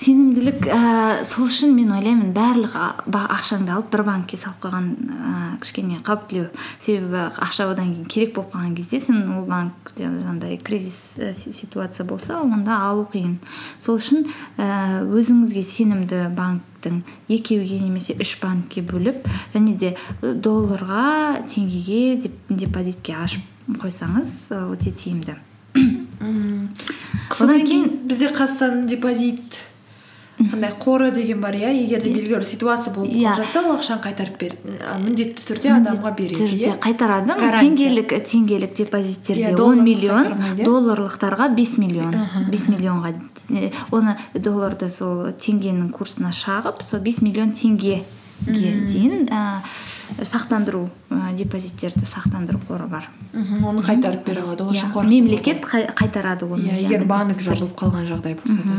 Сенімділік 0.00 0.64
ә, 0.64 1.24
сол 1.28 1.44
үшін 1.44 1.74
мен 1.76 1.90
ойлаймын 1.92 2.30
барлық 2.32 2.72
ақшаңды 3.10 3.72
алып 3.74 3.90
бір 3.92 4.02
банкке 4.06 4.38
салып 4.40 4.62
қойған 4.64 4.86
ә, 4.96 5.32
кішкене 5.60 5.98
қауіптілеу 6.06 6.46
себебі 6.80 7.20
ақша 7.36 7.66
одан 7.68 7.90
кейін 7.92 8.06
керек 8.08 8.32
болып 8.38 8.54
қалған 8.54 8.76
кезде 8.78 9.00
сен 9.04 9.20
ол 9.36 9.44
банкте 9.50 10.06
жаңағыдай 10.08 10.56
кризис 10.64 11.18
ә, 11.20 11.34
си- 11.36 11.52
ситуация 11.52 12.06
болса 12.08 12.40
онда 12.40 12.78
алу 12.88 13.04
қиын. 13.12 13.36
Сол 13.78 14.00
үшін 14.00 14.24
ә, 14.56 15.04
өзіңізге 15.04 15.64
сенімді 15.68 16.22
банктің 16.38 17.02
екеуге 17.28 17.82
немесе 17.84 18.16
үш 18.16 18.38
банкке 18.40 18.80
бөліп 18.80 19.28
және 19.52 19.76
де 19.76 19.96
долларға 20.22 21.44
теңгеге 21.44 22.22
деп, 22.24 22.40
депозитке 22.48 23.18
ашып 23.20 23.44
қойсаңыз 23.82 24.32
өте 24.72 24.94
тиімді. 24.96 25.36
Содан 27.30 27.66
кейін 27.68 27.84
бізде 28.08 28.32
қазақстан 28.32 28.86
депозит 28.88 29.60
қандай 30.40 30.72
қоры 30.80 31.10
деген 31.12 31.40
бар 31.40 31.54
иә 31.54 31.68
егер 31.76 32.00
де 32.02 32.10
белгілі 32.14 32.38
бір 32.40 32.44
ситуация 32.48 32.94
болып 32.94 33.12
Иә. 33.12 33.34
қалып 33.34 33.44
жатса 33.44 33.60
ол 33.60 33.74
ақшаны 33.76 34.00
қайтарып 34.06 34.38
бер. 34.40 34.54
Міндетті 35.04 35.44
түрде 35.50 35.72
адамға 35.74 36.12
береді 36.16 36.40
түрде 36.40 36.70
иә. 36.70 36.78
қайтарады 36.80 37.36
теңгелік 37.60 38.14
теңгелік 38.30 38.74
депозиттерге 38.78 39.50
Иә, 39.50 39.52
10 39.52 39.56
долларлық 39.56 39.82
миллион 39.84 40.26
иә? 40.56 40.64
долларлықтарға 40.64 41.50
5 41.56 41.78
миллион. 41.78 42.16
5 42.50 42.68
миллионға 42.72 43.14
оны 43.92 44.16
долларды 44.34 44.90
сол 44.90 45.26
теңгенің 45.36 45.90
курсына 45.92 46.32
шағып 46.32 46.82
сол 46.82 47.00
5 47.00 47.20
миллион 47.22 47.52
теңгеге 47.52 48.02
дейін 48.46 49.28
ә, 49.28 49.60
сақтандыру 50.22 50.88
ә, 51.10 51.34
депозиттерді 51.36 52.04
сақтандыру 52.06 52.60
қоры 52.68 52.86
бар. 52.88 53.08
Мхм, 53.32 53.64
оны 53.64 53.82
қайтарып 53.82 54.24
бере 54.26 54.42
алады 54.42 54.64
ол 54.64 54.70
Иә, 54.72 54.76
үшін 54.80 54.92
қорқып 54.94 55.08
мемлекет 55.08 55.60
қай- 55.64 55.88
қайтарады 55.94 56.44
оны. 56.50 56.62
Иә 56.66 56.78
иә, 56.80 56.82
егер 56.86 57.04
банк 57.06 57.32
жабылып 57.40 57.76
қалған 57.78 58.06
жағдай 58.08 58.34
болса 58.34 58.58
да. 58.64 58.72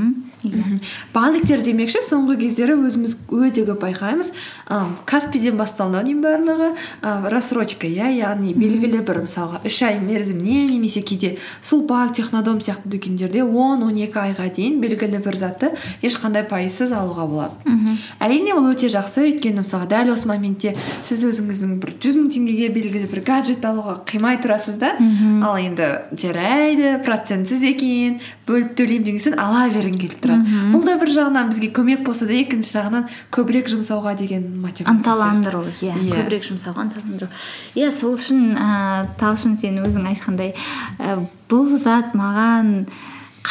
Иә. 0.44 0.58
Мхм. 0.58 0.80
банктер 1.14 1.62
демекші 1.62 2.00
соңғы 2.02 2.36
кездері 2.40 2.74
өзіміз 2.82 3.16
өте 3.30 3.62
көп 3.68 3.80
байқаймыз. 3.84 4.32
Ә, 4.68 4.88
каспиден 5.06 5.56
басталды 5.58 6.00
оның 6.02 6.22
барлығы. 6.24 6.72
Ә, 7.04 7.30
рассрочка 7.30 7.86
иә 7.88 8.10
яғни 8.18 8.54
белгілі 8.58 9.04
бір 9.06 9.22
мысалға 9.28 9.62
үш 9.66 9.82
ай 9.86 10.00
мерзіміне 10.00 10.66
немесе 10.72 11.02
кейде 11.02 11.38
сулпак 11.62 12.14
технодом 12.14 12.58
сияқты 12.60 12.90
дүкендерде 12.90 13.44
он 13.44 13.84
он 13.84 13.94
екі 13.96 14.18
айға 14.18 14.50
дейін 14.52 14.82
белгілі 14.82 15.22
бір 15.24 15.38
затты 15.38 15.72
ешқандай 16.02 16.44
пайызсыз 16.50 16.92
алуға 16.92 17.28
болады. 17.28 17.54
Мгм. 17.66 17.98
әрине 18.20 18.54
ол 18.56 18.66
өте 18.74 18.90
жақсы. 18.90 19.22
Өйткені 19.32 19.62
мысалға 19.62 19.88
дәл 19.88 20.14
осы 20.14 20.28
моментте 20.28 20.76
сіз 21.04 21.21
өзіңіздің 21.30 21.72
бір 21.84 21.92
жүз 22.04 22.16
мың 22.20 22.30
теңгеге 22.36 22.70
белгілі 22.76 23.08
бір 23.12 23.22
гаджет 23.28 23.66
алуға 23.68 23.96
қимай 24.10 24.40
тұрасыз 24.44 24.78
да 24.82 24.94
Мгм. 25.00 25.44
ал 25.46 25.58
енді 25.62 25.88
жарайды 26.22 26.94
процентсіз 27.06 27.64
екен 27.70 28.20
бөліп 28.48 28.74
төлеймін 28.80 29.06
деген 29.08 29.24
соң 29.24 29.38
ала 29.42 29.68
бергің 29.72 29.98
келіп 30.02 30.18
тұрады 30.24 30.64
бұл 30.74 30.86
да 30.88 30.98
бір 31.02 31.14
жағынан 31.16 31.52
бізге 31.54 31.70
көмек 31.78 32.04
болса 32.08 32.26
да 32.30 32.34
екінші 32.38 32.74
жағынан 32.78 33.08
көбірек 33.32 33.70
жұмсауға 33.72 34.16
деген 34.20 34.48
мотивация 34.62 34.96
ынталандыру 34.98 35.64
иә 35.82 35.94
Иә. 35.96 36.16
көбірек 36.16 36.48
жұмсауға 36.50 36.88
ынталандыру 36.88 37.30
иә 37.76 37.92
сол 37.92 38.16
үшін 38.18 38.56
ә, 38.58 39.08
талшын 39.22 39.56
сен 39.58 39.80
өзің 39.84 40.08
айтқандай 40.12 40.54
ә, 41.00 41.20
бұл 41.52 41.78
зат 41.78 42.14
маған 42.18 42.86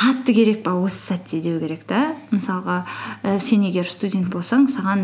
қатты 0.00 0.32
керек 0.32 0.62
па 0.64 0.72
осы 0.80 0.96
сәтте 1.10 1.42
деу 1.44 1.58
керек 1.60 1.82
та? 1.84 2.14
мысалға 2.30 2.86
ә, 3.22 3.34
сен 3.42 3.66
егер 3.66 3.84
студент 3.84 4.30
болсаң 4.32 4.64
саған 4.72 5.02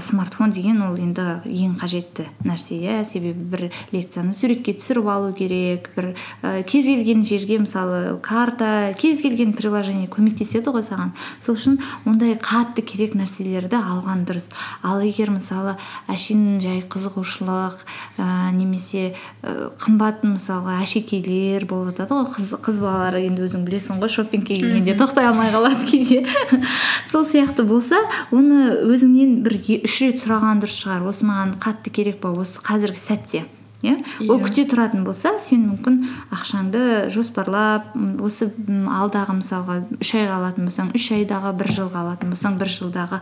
смартфон 0.00 0.54
деген 0.56 0.80
ол 0.86 0.94
енді 0.96 1.42
ең 1.44 1.74
қажетті 1.76 2.24
нәрсе 2.46 2.78
иә? 2.80 3.02
себебі 3.04 3.44
бір 3.52 3.64
лекцияны 3.92 4.32
суретке 4.32 4.72
түсіріп 4.78 5.10
алу 5.12 5.34
керек 5.36 5.90
бір 5.98 6.14
ә, 6.40 6.62
кез 6.64 6.88
келген 6.88 7.24
жерге 7.28 7.58
мысалы 7.60 8.16
карта 8.24 8.94
кез 8.96 9.20
келген 9.20 9.52
приложение 9.52 10.08
көмектеседі 10.08 10.72
ғой 10.72 10.86
саған. 10.86 11.12
Сол 11.44 11.58
үшін 11.58 11.76
ондай 12.08 12.38
қатты 12.40 12.80
керек 12.86 13.12
нәрселерді 13.18 13.76
алған 13.76 14.24
дұрыс. 14.24 14.48
Ал 14.80 15.04
егер 15.04 15.34
мысалы 15.34 15.76
әшейін 16.08 16.62
жай 16.64 16.80
қызығушылық 16.88 17.84
ә, 18.16 18.48
немесе 18.56 19.12
ә, 19.42 19.68
қымбат 19.84 20.24
мысалға 20.24 20.80
әшекейлер 20.86 21.68
болып 21.68 21.92
жатады 21.92 22.22
ғой 22.22 22.32
қыз, 22.38 22.50
қыз 22.64 22.80
балалар 22.80 23.20
енді 23.20 23.44
өзің 23.44 23.68
білесің 23.74 23.98
ғой 24.02 24.12
шопингке 24.12 24.58
келгенде 24.60 24.94
тоқтай 24.98 25.26
алмай 25.28 25.50
қалады 25.52 25.84
кейде. 25.88 26.22
Сол 27.10 27.26
сияқты 27.26 27.66
болса 27.66 27.98
оны 28.30 28.70
өзіңнен 28.86 29.42
бір 29.44 29.58
үш 29.84 29.98
рет 30.04 30.22
сұраған 30.22 30.62
дұрыс 30.62 30.78
шығар. 30.84 31.04
Осы 31.10 31.26
маған 31.26 31.56
қатты 31.62 31.90
керек 31.90 32.20
па? 32.22 32.30
Осы 32.30 32.62
қазіргі 32.64 33.02
сәтте 33.02 33.44
иә? 33.84 33.98
Ол 34.28 34.38
Иә. 34.38 34.44
күте 34.46 34.64
тұратын 34.70 35.04
болса 35.04 35.34
сен 35.42 35.66
мүмкін 35.68 35.98
ақшаңды 36.32 37.10
жоспарлап 37.12 37.92
осы 38.24 38.48
алдағы 38.54 39.36
мысалға 39.42 39.82
үш 40.00 40.14
айға 40.16 40.38
алатын 40.38 40.70
болсаң 40.70 40.94
үш 40.96 41.10
айдағы 41.18 41.52
бір 41.58 41.72
жылға 41.76 42.00
алатын 42.06 42.32
болсаң 42.32 42.56
бір 42.62 42.72
жылдағы 42.72 43.20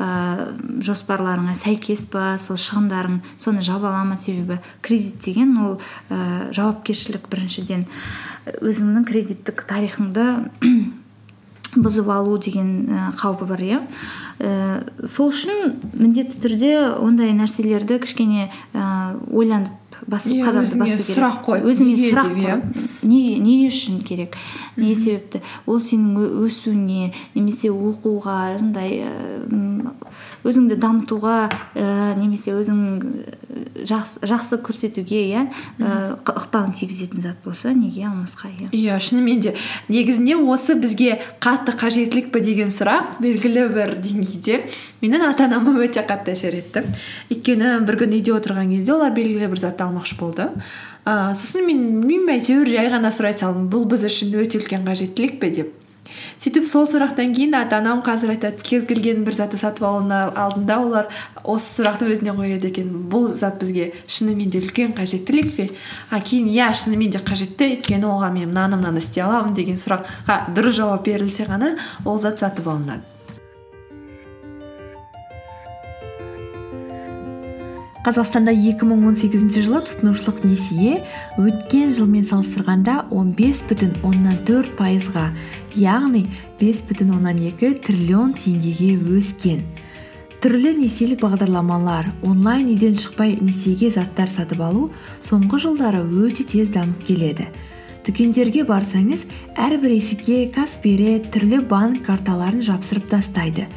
ә, 0.00 0.08
жоспарларыңа 0.80 1.52
сәйкес 1.58 2.06
па? 2.12 2.38
Сол 2.40 2.56
шығындарың 2.56 3.20
соны 3.36 3.60
жабалама 3.66 4.16
себебі 4.16 4.60
кредит 4.80 5.20
деген 5.26 5.52
ол 5.60 5.78
ә, 6.08 6.48
жауапкершілік 6.56 7.28
біріншіден. 7.28 7.84
Өзіңнің 8.60 9.04
кредиттік 9.08 9.64
тарихыңды 9.68 10.26
бұзып 11.84 12.08
алу 12.10 12.38
деген 12.42 12.88
қаупі 13.20 13.46
бар 13.46 13.60
иә? 13.62 13.82
Ә, 14.40 15.06
сол 15.06 15.30
үшін 15.30 15.76
міндетті 15.92 16.40
түрде 16.42 16.72
ондай 16.98 17.34
нәрселерді 17.36 18.00
кішкене 18.02 18.48
ә, 18.72 19.14
ойланып 19.30 19.76
басу 20.08 20.32
Иә, 20.32 20.42
қадамды 20.46 20.78
басу 20.80 20.96
керек. 20.96 21.06
сұрақ 21.12 21.40
қойып, 21.44 21.66
өзіңе 21.70 21.96
сұрақ 22.00 22.28
деп, 22.30 22.38
иә? 22.40 22.54
қойып 22.56 23.04
не, 23.04 23.20
не 23.44 23.56
үшін 23.68 24.00
керек? 24.02 24.36
Не 24.80 24.94
себепті? 24.96 25.42
Ол 25.66 25.80
сенің 25.84 26.16
өсуіңе 26.46 27.12
немесе 27.36 27.68
оқуға 27.68 28.56
жаңағыдай 28.56 29.04
өзіңді 30.48 30.78
дамытуға 30.80 31.36
ә, 31.76 32.16
немесе 32.16 32.56
өзің 32.56 32.80
жақсы, 33.86 34.20
жақсы 34.26 34.58
көрсетуге 34.64 35.20
иә 35.30 35.42
ықпалын 35.80 36.74
тигізетін 36.76 37.22
зат 37.24 37.40
болса 37.44 37.72
неге 37.74 38.04
алмасқа 38.06 38.50
иә? 38.50 38.68
Иә 38.70 38.98
шынымен 39.00 39.40
де. 39.40 39.54
Негізінде 39.88 40.36
осы 40.36 40.76
бізге 40.78 41.18
қатты 41.40 41.74
қажеттілік 41.78 42.30
пе 42.34 42.42
деген 42.44 42.70
сұрақ 42.70 43.18
белгілі 43.22 43.66
бір 43.74 43.96
деңгейде 43.98 44.62
менің 45.02 45.26
ата 45.30 45.48
анама 45.48 45.74
өте 45.82 46.04
қатты 46.06 46.36
әсер 46.36 46.54
етті. 46.60 46.84
Өйткені 47.32 47.80
бір 47.88 48.00
күні 48.04 48.20
үйде 48.20 48.36
отырған 48.36 48.70
кезде 48.76 48.94
олар 48.94 49.14
белгілі 49.16 49.50
бір 49.50 49.64
затты 49.66 49.86
алмақшы 49.86 50.18
болды. 50.20 50.50
Ыыы 51.08 51.34
сосын 51.34 51.66
мен 51.66 51.84
білмеймін 52.02 52.36
әйтеуір 52.36 52.68
жай 52.70 52.90
ғана 52.92 53.10
сұрай 53.14 53.34
салдым. 53.34 53.70
Бұл 53.72 53.88
біз 53.90 54.04
үшін 54.06 54.36
өте 54.42 54.60
үлкен 54.60 54.84
қажеттілік 54.86 55.40
пе 55.40 55.50
деп. 55.56 55.79
Сөйтіп 56.40 56.66
сол 56.68 56.86
сұрақтан 56.88 57.34
кейін 57.36 57.54
ата 57.58 57.78
анам 57.78 58.02
қазір 58.06 58.34
айтады 58.34 58.62
кез 58.64 58.86
келген 58.88 59.24
бір 59.26 59.36
затты 59.38 59.60
сатып 59.60 59.86
алуына 59.86 60.22
алдында 60.34 60.78
олар 60.80 61.08
осы 61.44 61.82
сұрақты 61.82 62.10
өзіне 62.10 62.34
қояды 62.36 62.70
екен. 62.72 62.90
Бұл 63.12 63.28
зат 63.28 63.60
бізге 63.60 63.92
шынымен 64.06 64.50
де 64.50 64.60
үлкен 64.62 64.96
қажеттілік 64.96 65.54
пе? 65.56 65.70
А 66.10 66.20
кейін 66.20 66.50
иә 66.50 66.72
шынымен 66.74 67.14
де 67.14 67.22
қажетті 67.22 67.70
өйткені 67.76 68.08
оған 68.10 68.36
мен 68.38 68.50
мынаны 68.50 68.80
мынаны 68.80 69.04
істей 69.04 69.24
аламын 69.24 69.54
деген 69.54 69.80
сұраққа 69.80 70.52
дұрыс 70.56 70.80
жауап 70.80 71.06
берілсе 71.06 71.48
ғана 71.50 71.76
ол 72.04 72.18
зат 72.18 72.40
сатып 72.40 72.68
алынады. 72.68 73.02
Қазақстанда 78.00 78.54
2018 78.56 79.58
жылы 79.60 79.82
тұтынушылық 79.84 80.38
несие 80.48 81.02
өткен 81.36 81.90
жылмен 81.92 82.24
салыстырғанда 82.24 82.94
15 83.12 83.60
бүтін 83.68 83.90
оннан 84.08 84.38
төрт 84.48 84.72
пайызға 84.78 85.26
яғни 85.76 86.22
5 86.62 86.80
бүтін 86.88 87.12
оннан 87.18 87.42
екі 87.50 87.74
триллион 87.84 88.32
теңгеге 88.40 88.94
өскен. 89.18 89.66
Түрлі 90.40 90.72
несиелік 90.78 91.20
бағдарламалар 91.20 92.08
онлайн 92.24 92.70
үйден 92.72 92.96
шықпай 92.96 93.36
несиеге 93.44 93.90
заттар 93.92 94.32
сатып 94.32 94.64
алу 94.64 94.86
соңғы 95.20 95.60
жылдары 95.66 96.00
өте 96.00 96.48
тез 96.48 96.72
дамып 96.72 97.04
келеді. 97.04 97.50
Дүкендерге 98.06 98.64
барсаңыз 98.64 99.26
әрбір 99.60 99.92
есікке 99.98 100.46
каспире 100.54 101.18
түрлі 101.20 101.60
банк 101.68 102.06
карталарын 102.06 102.64
жапсырып 102.64 103.10
тастайды. 103.12 103.68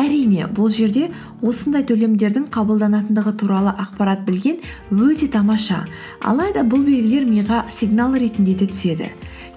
Әрине 0.00 0.46
бұл 0.56 0.70
жерде 0.72 1.08
осындай 1.46 1.84
төлемдердің 1.88 2.48
қабылданатындығы 2.54 3.34
туралы 3.42 3.74
ақпарат 3.84 4.24
білген 4.26 4.60
өте 4.90 5.28
тамаша. 5.32 5.84
Алайда 6.20 6.64
бұл 6.64 6.84
белгілер 6.86 7.26
миға 7.28 7.64
сигнал 7.72 8.16
ретінде 8.18 8.54
де 8.54 8.68
түседі. 8.70 9.10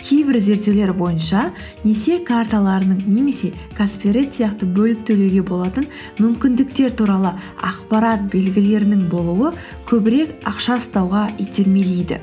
Кейбір 0.03 0.39
зерттеулер 0.43 0.91
бойынша 0.93 1.53
несие 1.85 2.19
карталарының 2.27 3.05
немесе 3.07 3.53
каспирет 3.77 4.35
сияқты 4.35 4.67
бөліп 4.67 5.05
төлеуге 5.07 5.43
болатын 5.47 5.87
мүмкіндіктер 6.19 6.91
туралы 6.99 7.31
ақпарат 7.63 8.25
белгілерінің 8.33 9.05
болуы 9.11 9.53
көбірек 9.87 10.35
ақша 10.49 10.81
ұстауға 10.81 11.29
итермелейді. 11.39 12.19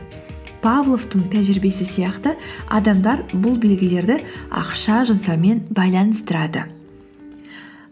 Павловтың 0.60 1.30
тәжірибесі 1.32 1.86
сияқты 1.88 2.34
адамдар 2.68 3.24
бұл 3.32 3.56
белгілерді 3.62 4.20
ақша 4.52 5.00
жұмсаумен 5.08 5.64
байланыстырады. 5.72 6.66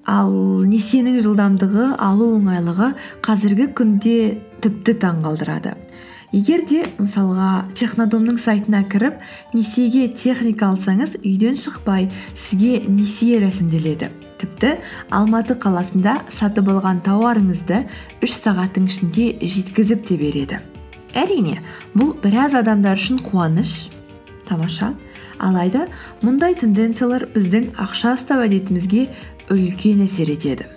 Ал 0.09 0.33
несиенің 0.69 1.21
жылдамдығы 1.25 1.91
алу 2.01 2.33
оңайлығы 2.39 2.95
қазіргі 3.27 3.71
күнде 3.77 4.17
тіпті 4.65 4.97
таңғалдырады 5.05 5.77
егер 6.33 6.65
де 6.69 6.83
мысалға 6.99 7.69
технодомның 7.79 8.39
сайтына 8.41 8.83
кіріп 8.91 9.21
несиеге 9.55 10.09
техника 10.13 10.69
алсаңыз 10.73 11.17
үйден 11.23 11.57
шықпай 11.61 12.09
сізге 12.35 12.83
несие 12.89 13.41
рәсімделеді. 13.41 14.11
Тіпті 14.39 14.77
алматы 15.11 15.57
қаласында 15.59 16.21
сатып 16.31 16.69
алған 16.71 17.01
тауарыңызды 17.07 17.87
үш 18.23 18.37
сағаттың 18.37 18.91
ішінде 18.91 19.31
жеткізіп 19.41 20.05
те 20.07 20.19
береді. 20.21 20.61
Әрине 21.17 21.59
бұл 21.97 22.13
біраз 22.23 22.55
адамдар 22.59 23.01
үшін 23.01 23.23
қуаныш 23.25 23.89
тамаша. 24.47 24.93
Алайда 25.39 25.87
мұндай 26.21 26.57
тенденциялар 26.59 27.29
біздің 27.35 27.73
ақша 27.79 28.17
ұстау 28.19 28.43
әдетімізге 28.47 29.07
үлкен 29.53 30.05
әсер 30.05 30.31
етеді. 30.33 30.69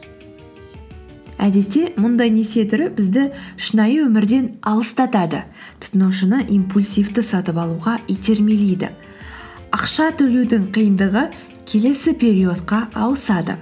Әдетте 1.41 1.87
мұндай 1.97 2.29
несие 2.29 2.67
түрі 2.69 2.91
бізді 2.93 3.23
шынайы 3.57 4.03
өмірден 4.05 4.51
алыстатады. 4.61 5.41
Тұтынушыны 5.81 6.43
импульсивті 6.53 7.23
сатып 7.25 7.57
алуға 7.57 7.97
итермелейді. 8.11 8.91
Ақша 9.73 10.11
төлеудің 10.19 10.69
қиындығы 10.75 11.25
келесі 11.65 12.13
периодқа 12.13 12.83
ауысады. 12.93 13.57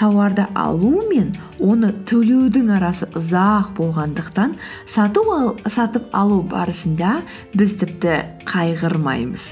Тауарды 0.00 0.46
алу 0.56 1.02
мен 1.10 1.34
оны 1.60 1.90
төлеудің 2.08 2.70
арасы 2.78 3.10
ұзақ 3.12 3.74
болғандықтан 3.76 4.54
сатып 4.88 6.06
алу 6.16 6.40
барысында 6.48 7.18
біз 7.52 7.74
тіпті 7.82 8.14
қайғырмаймыз. 8.48 9.50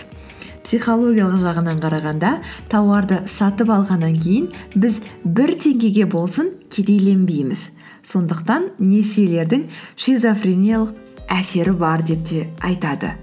Психологиялық 0.69 1.41
жағынан 1.41 1.79
қарағанда 1.81 2.31
тауарды 2.69 3.23
сатып 3.33 3.71
алғаннан 3.73 4.19
кейін 4.21 4.51
біз 4.77 4.99
бір 5.25 5.55
теңгеге 5.65 6.05
болсын 6.13 6.51
кедейленбейміз. 6.75 7.63
Сондықтан 8.05 8.69
несиелердің 8.77 9.65
шизофрениялық 9.97 10.93
әсері 11.39 11.73
бар 11.73 12.05
деп 12.05 12.21
те 12.29 12.45
айтады. 12.61 13.15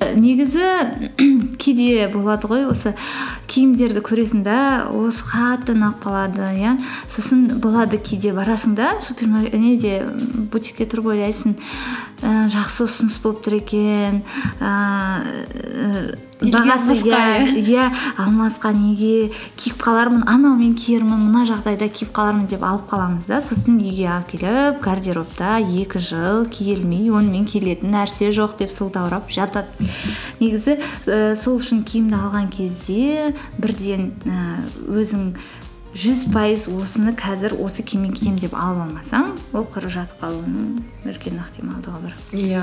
Негізі 0.00 0.64
кейде 1.60 2.08
болады 2.12 2.48
ғой 2.50 2.66
осы 2.70 2.94
киімдерді 3.50 4.02
көресің 4.06 4.44
да 4.46 4.58
осы 4.96 5.26
қатты 5.28 5.74
ұнап 5.76 6.00
қалады 6.04 6.52
иә. 6.56 6.76
Сосын 7.10 7.60
болады 7.60 7.98
кейде 7.98 8.32
барасың 8.36 8.76
да 8.78 8.94
неде 9.52 10.00
бутикте 10.52 10.86
тұрып 10.88 11.12
ойлайсың 11.14 11.56
ә, 12.22 12.48
жақсы 12.52 12.86
ұсыныс 12.86 13.20
болып 13.22 13.44
тұр 13.46 13.60
екен. 13.60 14.22
Ііі 14.60 16.28
бағасы 16.40 16.94
иә 17.04 17.52
иә. 17.60 17.86
алмасқа 18.16 18.72
неге 18.72 19.30
киіп 19.60 19.80
қалармын? 19.82 20.24
Анаумен 20.28 20.72
киермін 20.78 21.26
мына 21.26 21.44
жағдайда 21.48 21.90
киіп 21.92 22.14
қалармын 22.16 22.48
деп 22.48 22.64
алып 22.64 22.88
қаламыз 22.88 23.26
да. 23.28 23.42
Сосын 23.44 23.76
үйге 23.76 24.08
алып 24.08 24.32
келіп 24.32 24.80
гардеробта 24.80 25.58
екі 25.60 26.00
жыл 26.00 26.46
киілмей 26.48 27.10
онымен 27.12 27.44
киілетін 27.44 27.92
нәрсе 27.92 28.32
жоқ 28.32 28.56
деп 28.62 28.72
сылтаурап 28.72 29.28
жатады. 29.28 29.68
Негізі 30.40 30.78
ә, 31.04 31.36
сол 31.36 31.60
үшін 31.60 31.84
киімді 31.84 32.16
алған 32.16 32.48
кезде 32.56 33.34
бірден 33.60 34.12
і 34.24 34.96
өзің 34.96 35.34
жүз 35.90 36.28
пайыз 36.30 36.68
осыны 36.70 37.12
қазір 37.18 37.56
осы 37.64 37.82
киіммен 37.82 38.12
киемін 38.14 38.38
деп 38.38 38.54
алып 38.54 38.84
алмасаң 38.84 39.32
ол 39.56 39.64
құры 39.74 39.90
жатып 39.90 40.22
қалуының 40.22 40.76
үлкен 41.10 41.40
ықтималдығы 41.42 42.02
бар. 42.04 42.14
Иә 42.30 42.62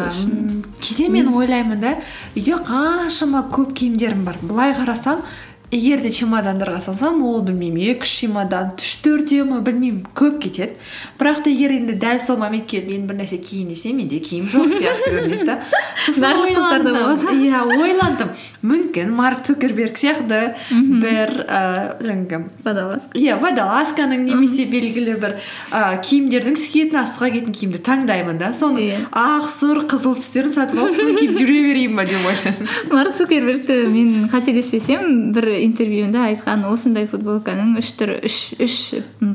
кейде 0.80 1.10
мен 1.12 1.34
ойлаймын 1.36 1.82
да 1.82 1.96
үйде 2.38 2.56
қаншама 2.64 3.44
көп 3.52 3.74
киімдерім 3.76 4.24
бар. 4.24 4.40
Былай 4.42 4.72
қарасам 4.78 5.26
егер 5.72 6.00
де 6.00 6.10
чемодандарға 6.16 6.80
салсам 6.80 7.20
ол 7.28 7.42
білмеймін 7.44 7.90
екі 7.92 8.06
үш 8.08 8.12
чемодан 8.22 8.70
үш 8.80 8.92
төртеу 9.04 9.44
ма 9.50 9.58
білмеймін 9.66 10.06
көп 10.16 10.38
кетеді. 10.46 10.78
Бірақ 11.20 11.42
та 11.44 11.52
егер 11.52 11.74
енді 11.76 11.98
дәл 12.00 12.22
сол 12.24 12.38
момент 12.40 12.70
келіп 12.72 12.88
мен 12.88 13.04
бір 13.10 13.18
нәрсе 13.20 13.40
киейін 13.44 13.74
десем 13.74 13.98
менде 14.00 14.20
киім 14.24 14.46
жоқ 14.48 14.72
сияқты 14.78 15.12
көрінеді 15.12 15.46
да. 15.50 15.58
Сосын 16.06 16.40
ойландым. 16.46 17.34
иә 17.36 17.64
ойландым. 17.68 18.32
Мүмкін 18.64 19.12
марк 19.12 19.44
цукерберг 19.44 20.00
сияқты 20.00 20.56
бір 20.72 21.34
ііі 21.44 22.08
жаңағы 22.08 22.40
водолазка. 22.64 23.20
иә 23.20 23.36
водолазканың 23.44 24.24
немесе 24.24 24.64
белгілі 24.72 25.18
бір 25.20 25.36
і 25.68 26.00
киімдердің 26.08 26.56
үсті 26.56 26.72
киетін 26.78 27.02
астыға 27.04 27.32
киетін 27.36 27.54
киімді 27.60 27.84
таңдаймын 27.84 28.40
да. 28.40 28.54
Соны 28.56 28.88
Иә. 28.88 29.04
ақ 29.12 29.50
сұр 29.52 29.84
қызыл 29.90 30.16
түстерін 30.16 30.54
сатып 30.54 30.80
алып 30.80 30.96
соны 30.96 31.16
киіп 31.20 31.36
жүре 31.42 31.60
берейін 31.68 31.96
ба 32.00 32.06
деп 32.08 32.24
ойладым 32.24 32.68
марк 32.94 33.16
цукербергті 33.20 33.78
мен 33.92 34.30
қателеспесем 34.32 35.32
бір 35.36 35.57
интервьюінде 35.66 36.20
айтқан 36.32 36.66
осындай 36.70 37.08
футболканың 37.10 37.78
үш 37.82 37.92
түрі 38.00 38.18
үш 38.28 38.38
үш 38.62 38.76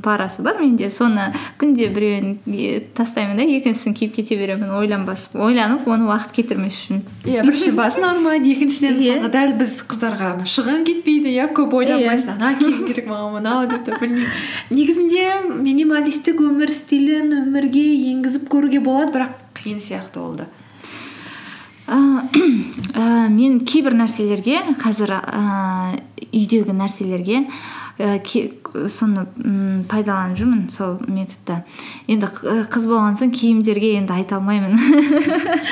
парасы 0.04 0.42
бар 0.42 0.60
менде. 0.60 0.90
Соны 0.90 1.30
күнде 1.60 1.88
біреуін 1.94 2.38
тастаймын 2.96 3.40
да 3.40 3.46
екіншісін 3.46 3.94
киіп 3.98 4.14
кете 4.16 4.36
беремін 4.40 4.70
ойланбас 4.78 5.28
ойланып 5.34 5.86
оны 5.88 6.08
уақыт 6.10 6.32
кетірмес 6.38 6.78
үшін. 6.84 7.02
Иә 7.26 7.44
бірінші 7.46 7.74
басын 7.76 8.08
алмайды 8.10 8.52
екіншіден 8.54 8.98
Иә. 8.98 9.18
мысалға 9.18 9.32
дәл 9.36 9.54
біз 9.60 9.74
қыздарға 9.90 10.32
шығын 10.46 10.86
кетпейді 10.88 11.34
иә 11.36 11.48
көп 11.56 11.76
ойланбайсың. 11.80 12.38
Ана 12.38 12.54
киім 12.58 12.86
керек 12.88 13.06
маған 13.10 13.38
мынау 13.38 13.66
деп 13.70 13.84
те 13.86 13.98
білмеймін. 14.00 14.28
Негізінде 14.70 15.28
минималистік 15.62 16.40
өмір 16.42 16.70
стилін 16.72 17.32
өмірге 17.42 17.84
енгізіп 18.12 18.48
көруге 18.52 18.80
болады 18.84 19.12
бірақ 19.16 19.38
қиын 19.58 19.80
сияқты 19.82 20.20
ол 20.22 20.34
да. 20.40 20.46
Ә, 21.92 22.00
ә, 22.94 23.28
мен 23.38 23.60
кейбір 23.68 23.96
нәрселерге 24.00 24.62
қазір 24.82 25.14
ә, 25.20 25.44
үйдегі 26.32 26.74
нәрселерге 26.76 27.44
ке- 28.24 28.48
соны 28.88 29.26
пайдаланып 29.90 30.38
жүрмін 30.38 30.62
сол 30.72 30.94
методты 31.12 31.58
енді 32.10 32.30
қыз 32.72 32.86
болған 32.88 33.18
соң 33.20 33.34
киімдерге 33.36 33.90
енді 33.98 34.14
айта 34.16 34.38
алмаймын. 34.38 34.78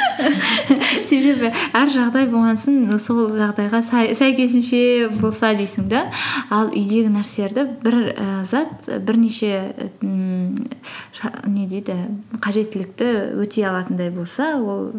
Себебі 1.09 1.49
әр 1.49 1.89
жағдай 1.95 2.29
болған 2.29 2.61
соң 2.61 2.99
сол 3.01 3.33
жағдайға 3.39 3.81
сәйкесінше 3.89 4.83
болса 5.17 5.55
дейсің 5.57 5.89
да. 5.91 6.05
Ал 6.53 6.69
үйдегі 6.75 7.09
нәрселерді 7.17 7.67
бір 7.81 7.99
ә, 8.13 8.29
зат 8.45 8.85
бірнеше 9.09 9.73
не 10.05 11.67
дейді 11.73 11.97
қажеттілікті 12.37 13.11
өтей 13.41 13.65
алатындай 13.71 14.13
болса 14.13 14.55
ол 14.61 14.91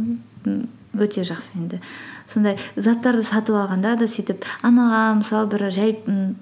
өте 0.98 1.24
жақсы 1.28 1.56
енді. 1.56 1.80
Сондай 2.28 2.58
заттарды 2.76 3.24
сатып 3.24 3.56
алғанда 3.56 3.96
да 4.00 4.08
сөйтіп 4.08 4.46
анаға 4.64 5.02
мысалы 5.20 5.50
бір 5.52 5.68
жай 5.72 5.94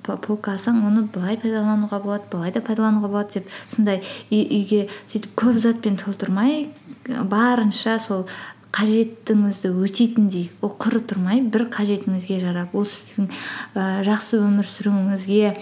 полка 0.05 0.53
алсаң 0.55 0.83
оны 0.85 1.03
былай 1.13 1.37
пайдалануға 1.41 1.99
болады 2.03 2.29
былай 2.31 2.51
да 2.53 2.61
пайдалануға 2.61 3.09
болады 3.09 3.39
деп 3.39 3.49
сондай 3.69 4.03
үй- 4.29 4.47
үйге 4.59 4.87
сөйтіп 5.07 5.35
көп 5.39 5.57
затпен 5.61 5.97
толтырмай 6.01 6.69
барынша 7.07 7.99
сол 7.99 8.27
қажеттіңізді 8.75 9.71
өтейтіндей 9.81 10.49
ол 10.61 10.75
құры 10.77 11.01
тұрмай 11.09 11.41
бір 11.41 11.65
қажетіңізге 11.73 12.39
жарап 12.43 12.75
ол 12.77 12.85
сіздің 12.85 13.29
ә, 13.73 14.03
жақсы 14.05 14.37
өмір 14.45 14.67
сүруіңізге 14.69 15.55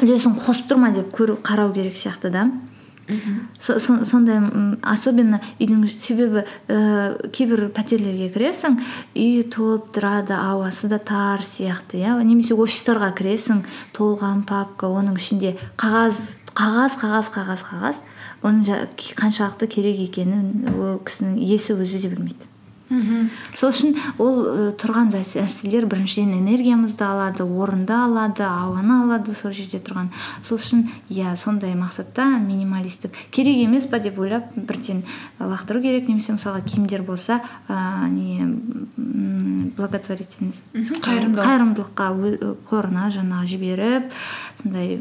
үлесін 0.00 0.38
қосып 0.40 0.70
тұр 0.70 0.80
ма 0.80 0.92
деп 0.96 1.12
көру 1.12 1.36
қарау 1.44 1.74
керек 1.76 1.96
сияқты 2.00 2.30
да. 2.32 2.46
Сондай 3.60 4.40
особенно 4.82 5.40
үйдің 5.58 5.86
себебі 5.92 6.44
ә, 6.68 7.30
кейбір 7.32 7.68
пәтерлерге 7.76 8.28
кіресің 8.34 8.78
үй 9.14 9.46
толып 9.52 9.90
тұрады 9.96 10.36
ауасы 10.36 10.90
да 10.90 10.98
тар 10.98 11.44
сияқты 11.44 12.02
иә. 12.02 12.18
Немесе 12.22 12.56
офистарға 12.58 13.12
кіресің 13.18 13.64
толған 13.96 14.44
папка 14.48 14.90
оның 14.90 15.16
ішінде 15.20 15.56
қағаз 15.80 16.20
қағаз 16.58 17.00
қағаз 17.00 17.32
қағаз 17.34 17.66
қағаз. 17.70 18.04
Оның 18.42 18.86
қаншалықты 19.18 19.66
керек 19.70 19.98
екенін 20.04 20.68
ол 20.76 21.00
кісінің 21.02 21.40
иесі 21.42 21.74
өзі 21.74 22.04
де 22.04 22.12
білмейді. 22.12 22.57
Сол 22.88 23.68
үшін 23.70 23.94
ол 24.18 24.38
ә, 24.48 24.72
тұрған 24.80 25.10
нәрселер 25.12 25.86
біріншіден 25.90 26.32
энергиямызды 26.38 27.04
алады 27.04 27.44
орынды 27.44 27.92
алады 27.92 28.46
ауаны 28.46 29.02
алады 29.04 29.34
сол 29.36 29.52
жерде 29.52 29.80
тұрған. 29.84 30.08
Сол 30.42 30.58
үшін 30.58 30.86
иә 31.12 31.34
сондай 31.36 31.74
мақсатта 31.76 32.26
минималистік. 32.40 33.12
Керек 33.30 33.60
емес 33.60 33.86
па 33.86 34.00
деп 34.00 34.18
ойлап 34.18 34.54
бірден 34.56 35.04
лақтыру 35.38 35.82
керек 35.84 36.08
немесе 36.08 36.32
мысалға 36.32 36.64
киімдер 36.64 37.02
болса 37.02 37.42
ә, 37.68 38.08
не 38.08 38.46
благотворительность 39.76 40.64
қайырымдылық. 40.74 41.44
қайырымдылыққа 41.44 42.08
қорына 42.68 43.10
жаңағы 43.14 43.52
жіберіп 43.52 44.12
сондай 44.62 44.96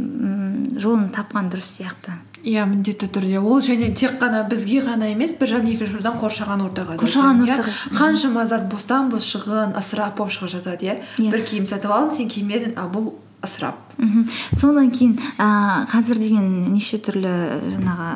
жолын 0.78 1.10
тапқан 1.16 1.50
дұрыс 1.54 1.78
сияқты. 1.80 2.20
Иә 2.46 2.66
міндетті 2.70 3.08
түрде 3.12 3.40
ол 3.42 3.60
және 3.66 3.90
тек 3.98 4.20
қана 4.22 4.44
бізге 4.50 4.82
ғана 4.86 5.10
емес 5.12 5.34
бір 5.40 5.50
жағынан 5.54 5.74
екінші 5.74 5.98
жақтан 5.98 6.20
қоршаған 6.22 6.62
ортаға 6.68 6.98
Қоршаған 7.02 7.42
зиян, 7.44 7.48
иә. 7.48 7.60
ортаға. 7.60 7.98
қаншама 7.98 8.46
зат 8.46 8.68
бостан 8.72 9.10
бос 9.10 9.26
шығын 9.34 9.74
ысырап 9.80 10.18
болып 10.18 10.32
шығып 10.38 10.52
жатады 10.54 10.86
иә 10.86 10.98
Иә. 11.18 11.32
бір 11.32 11.42
киім 11.50 11.66
сатып 11.66 11.92
алдың 11.92 12.14
сен 12.18 12.30
кимедің 12.30 12.74
а 12.78 12.86
бұл 12.94 13.14
ысырап. 13.44 13.76
Мхм. 13.98 14.28
Содан 14.54 14.92
кейін 14.94 15.18
ә, 15.38 15.86
қазір 15.90 16.20
деген 16.22 16.48
неше 16.74 16.98
түрлі 17.02 17.32
жаңағы 17.78 18.10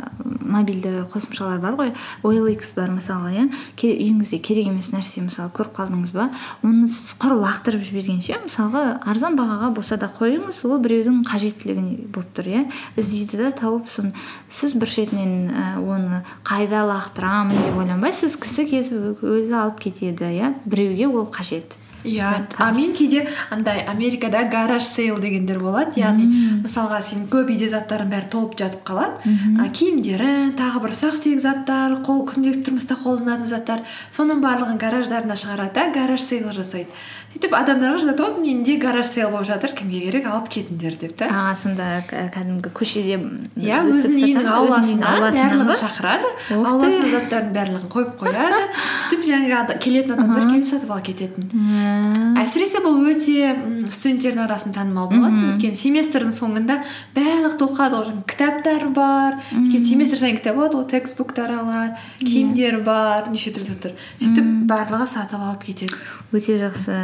мобильді 0.49 0.91
қосымшалар 1.13 1.61
бар 1.61 1.77
ғой. 1.77 1.91
OLX 2.25 2.73
бар 2.75 2.91
мысалы 2.93 3.31
иә. 3.33 3.45
Үйіңізде 3.81 4.39
керек 4.41 4.69
емес 4.69 4.91
нәрсе 4.93 5.23
мысалы 5.25 5.49
көріп 5.53 5.73
қалдыңыз 5.77 6.13
ба? 6.13 6.29
Оны 6.65 6.89
сіз 6.89 7.15
құр 7.21 7.37
лақтырып 7.41 7.85
жібергенше 7.87 8.39
мысалға 8.45 9.01
арзан 9.09 9.37
бағаға 9.37 9.71
болса 9.77 9.97
да 10.01 10.09
қойыңыз 10.09 10.61
ол 10.69 10.77
біреудің 10.85 11.21
қажеттілігі 11.29 12.09
болып 12.13 12.33
тұр 12.37 12.49
иә. 12.53 12.63
Іздейді 12.97 13.41
да 13.41 13.51
тауып 13.61 13.89
соны 13.89 14.13
сіз 14.49 14.77
бір 14.77 14.89
шетінен 14.89 15.49
ә, 15.49 15.67
оны 15.81 16.23
қайда 16.45 16.85
лақтырамын 16.89 17.57
деп 17.57 17.77
ойланбайсыз 17.81 18.37
кісі 18.41 18.69
кезіп 18.69 19.21
өзі 19.25 19.53
алып 19.65 19.81
кетеді 19.85 20.29
иә. 20.29 20.55
Біреуге 20.65 21.09
ол 21.09 21.29
қажет. 21.29 21.77
Иә 22.03 22.47
а 22.57 22.71
мен 22.71 22.93
кейде 22.93 23.27
андай 23.49 23.83
америкада 23.85 24.43
гараж 24.51 24.83
сейл 24.83 25.19
дегендер 25.21 25.59
болады 25.59 25.99
яғни 25.99 26.27
мысалға 26.63 27.01
сен 27.05 27.27
көп 27.31 27.51
үйде 27.53 27.69
заттарың 27.69 28.11
бәрі 28.11 28.29
толып 28.33 28.57
жатып 28.59 28.83
қалады. 28.87 29.31
А, 29.59 29.69
киімдерің 29.69 30.53
тағы 30.59 30.83
бір 30.83 30.95
ұсақ 30.95 31.21
түйек 31.25 31.41
заттар 31.43 31.97
қол 32.05 32.25
күнделікті 32.29 32.69
тұрмыста 32.69 32.97
қолданатын 33.03 33.49
заттар 33.49 33.85
соның 34.09 34.41
барлығын 34.43 34.81
гараждарына 34.81 35.37
шығарады 35.39 35.73
да 35.77 35.89
гараж 35.95 36.21
сейл 36.25 36.51
жасайды. 36.51 36.89
сөйтіп 37.31 37.53
адамдарға 37.55 37.99
жазады 38.01 38.23
вот 38.25 38.41
менде 38.43 38.75
гараж 38.75 39.07
сейл 39.07 39.29
болып 39.31 39.47
жатыр 39.47 39.71
кімге 39.71 40.01
керек 40.03 40.25
алып 40.27 40.49
кетіңдер 40.51 40.97
деп 40.99 41.13
та. 41.15 41.29
А 41.31 41.55
сонда 41.55 42.03
кәдімгі 42.09 42.73
көшеде 42.75 43.15
иә 43.55 43.79
өзінің 43.87 44.25
үйінің 44.27 44.49
ауласына 44.51 45.13
барлығын 45.23 45.71
ба? 45.71 45.77
шақырады 45.79 46.31
ауласына 46.57 47.07
заттардың 47.13 47.53
барлығын 47.55 47.93
қойып 47.95 48.11
қояды. 48.19 48.59
сөйтіп 49.05 49.23
жаңағы 49.31 49.77
келетін 49.85 50.15
адамдар 50.17 50.49
келіп 50.51 50.67
сатып 50.73 50.91
ала 50.91 51.05
кететін. 51.07 51.47
Мм. 51.91 52.37
әсіресе 52.41 52.79
бұл 52.83 52.97
өте 53.11 53.51
студенттердің 53.91 54.43
арасында 54.45 54.79
танымал 54.79 55.09
болады 55.11 55.51
өйткені 55.51 55.77
семестрдің 55.77 56.33
соңында 56.33 56.77
барлық 57.15 57.57
толқады 57.59 57.99
ғой 57.99 58.15
кітаптар 58.31 58.87
бар. 58.95 59.37
Өйткені 59.53 59.85
семестр 59.85 60.21
сайын 60.21 60.37
кітап 60.39 60.57
алады 60.57 60.79
ғой 60.79 60.87
текстбуктар 60.93 61.51
алады 61.59 61.99
киімдер 62.23 62.79
бар 62.85 63.27
неше 63.33 63.51
түрлі 63.53 63.67
заттар. 63.69 63.93
Сөйтіп 64.21 64.47
барлығы 64.71 65.07
сатып 65.11 65.43
алып 65.43 65.65
кетеді. 65.67 65.99
Өте 66.31 66.57
жақсы 66.61 66.97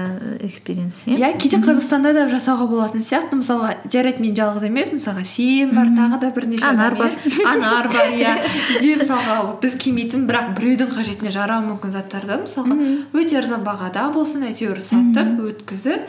экспириенс 0.48 1.04
иә? 1.06 1.18
Иә 1.20 1.32
кейде 1.42 1.60
қазақстанда 1.62 2.14
да 2.16 2.26
жасауға 2.32 2.68
болатын 2.72 3.04
сияқты. 3.04 3.38
Мысалға 3.42 3.76
жарайды 3.92 4.24
мен 4.24 4.36
жалғыз 4.38 4.66
емес 4.70 4.94
мысалға 4.96 5.26
сен 5.28 5.74
бар 5.76 5.92
тағы 5.98 6.22
да 6.24 6.32
бірнеше 6.32 6.66
Анар 6.66 6.96
иә. 6.96 7.12
анар 7.46 7.90
бар 7.92 8.14
иә. 8.16 8.36
Бізде 8.72 8.96
мысалға 9.04 9.38
біз 9.62 9.76
кимейтін 9.84 10.26
бірақ 10.30 10.54
біреудің 10.58 10.94
қажетіне 10.96 11.32
жарауы 11.36 11.68
мүмкін 11.74 11.92
заттарды 11.94 12.40
мысалға. 12.46 12.78
Өте 13.14 13.38
арзан 13.42 13.66
бағада 13.68 14.08
болсын 14.16 14.48
әйтеуір. 14.48 14.77
Сатып 14.86 15.44
өткізіп 15.52 16.08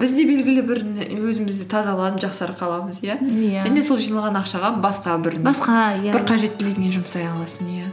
біз 0.00 0.14
де 0.14 0.24
белгілі 0.28 0.62
бір 0.64 0.80
өзімізді 1.18 1.66
тазаланып 1.68 2.22
жақсарып 2.22 2.58
қаламыз 2.60 3.02
иә? 3.02 3.18
Иә. 3.20 3.66
және 3.66 3.82
сол 3.82 3.98
жиналған 3.98 4.38
ақшаға 4.40 4.74
басқа 4.80 5.18
бір 5.18 5.40
басқа 5.44 5.98
иә. 5.98 6.14
бір 6.14 6.26
қажеттілігіңе 6.30 6.92
жұмсай 6.94 7.26
аласың 7.26 7.72
иә? 7.74 7.90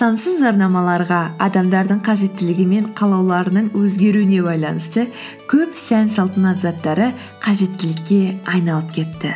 Сансыз 0.00 0.38
жарнамаларға 0.40 1.34
адамдардың 1.44 2.00
қажеттілігі 2.06 2.64
мен 2.70 2.84
қалауларының 2.96 3.72
өзгеруіне 3.76 4.40
байланысты 4.46 5.10
көп 5.50 5.74
сән 5.76 6.08
салтанат 6.08 6.62
заттары 6.64 7.10
қажеттілікке 7.44 8.38
айналып 8.48 8.94
кетті. 8.96 9.34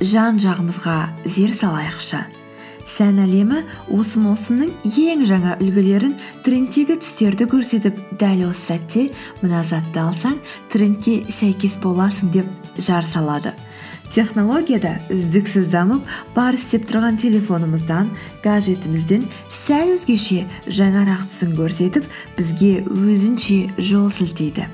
Жан 0.00 0.40
жағымызға 0.40 0.96
зер 1.28 1.52
салайықшы. 1.52 2.22
Сән 2.88 3.20
әлемі 3.24 3.62
осы 3.94 4.20
маусымның 4.22 4.72
ең 4.88 5.24
жаңа 5.28 5.56
үлгілерін 5.62 6.16
трендтегі 6.46 6.98
түстерді 7.02 7.48
көрсетіп 7.52 7.98
дәл 8.20 8.48
осы 8.50 8.72
сәтте 8.72 9.08
мына 9.42 9.62
затты 9.66 10.02
алсаң 10.02 10.38
трендке 10.72 11.22
сәйкес 11.30 11.78
боласың 11.82 12.32
деп 12.34 12.78
жар 12.78 13.06
салады. 13.06 13.54
Технологияда 14.12 14.98
үздіксіз 15.08 15.70
дамып 15.72 16.04
бар 16.34 16.58
істеп 16.58 16.84
тұрған 16.90 17.16
телефонымыздан 17.22 18.10
гаджетімізден 18.44 19.24
сәл 19.48 19.94
өзгеше 19.94 20.42
жаңарақ 20.68 21.24
түсін 21.30 21.56
көрсетіп 21.56 22.10
бізге 22.36 22.74
өзінше 22.84 23.62
жол 23.80 24.10
сілтейді. 24.12 24.68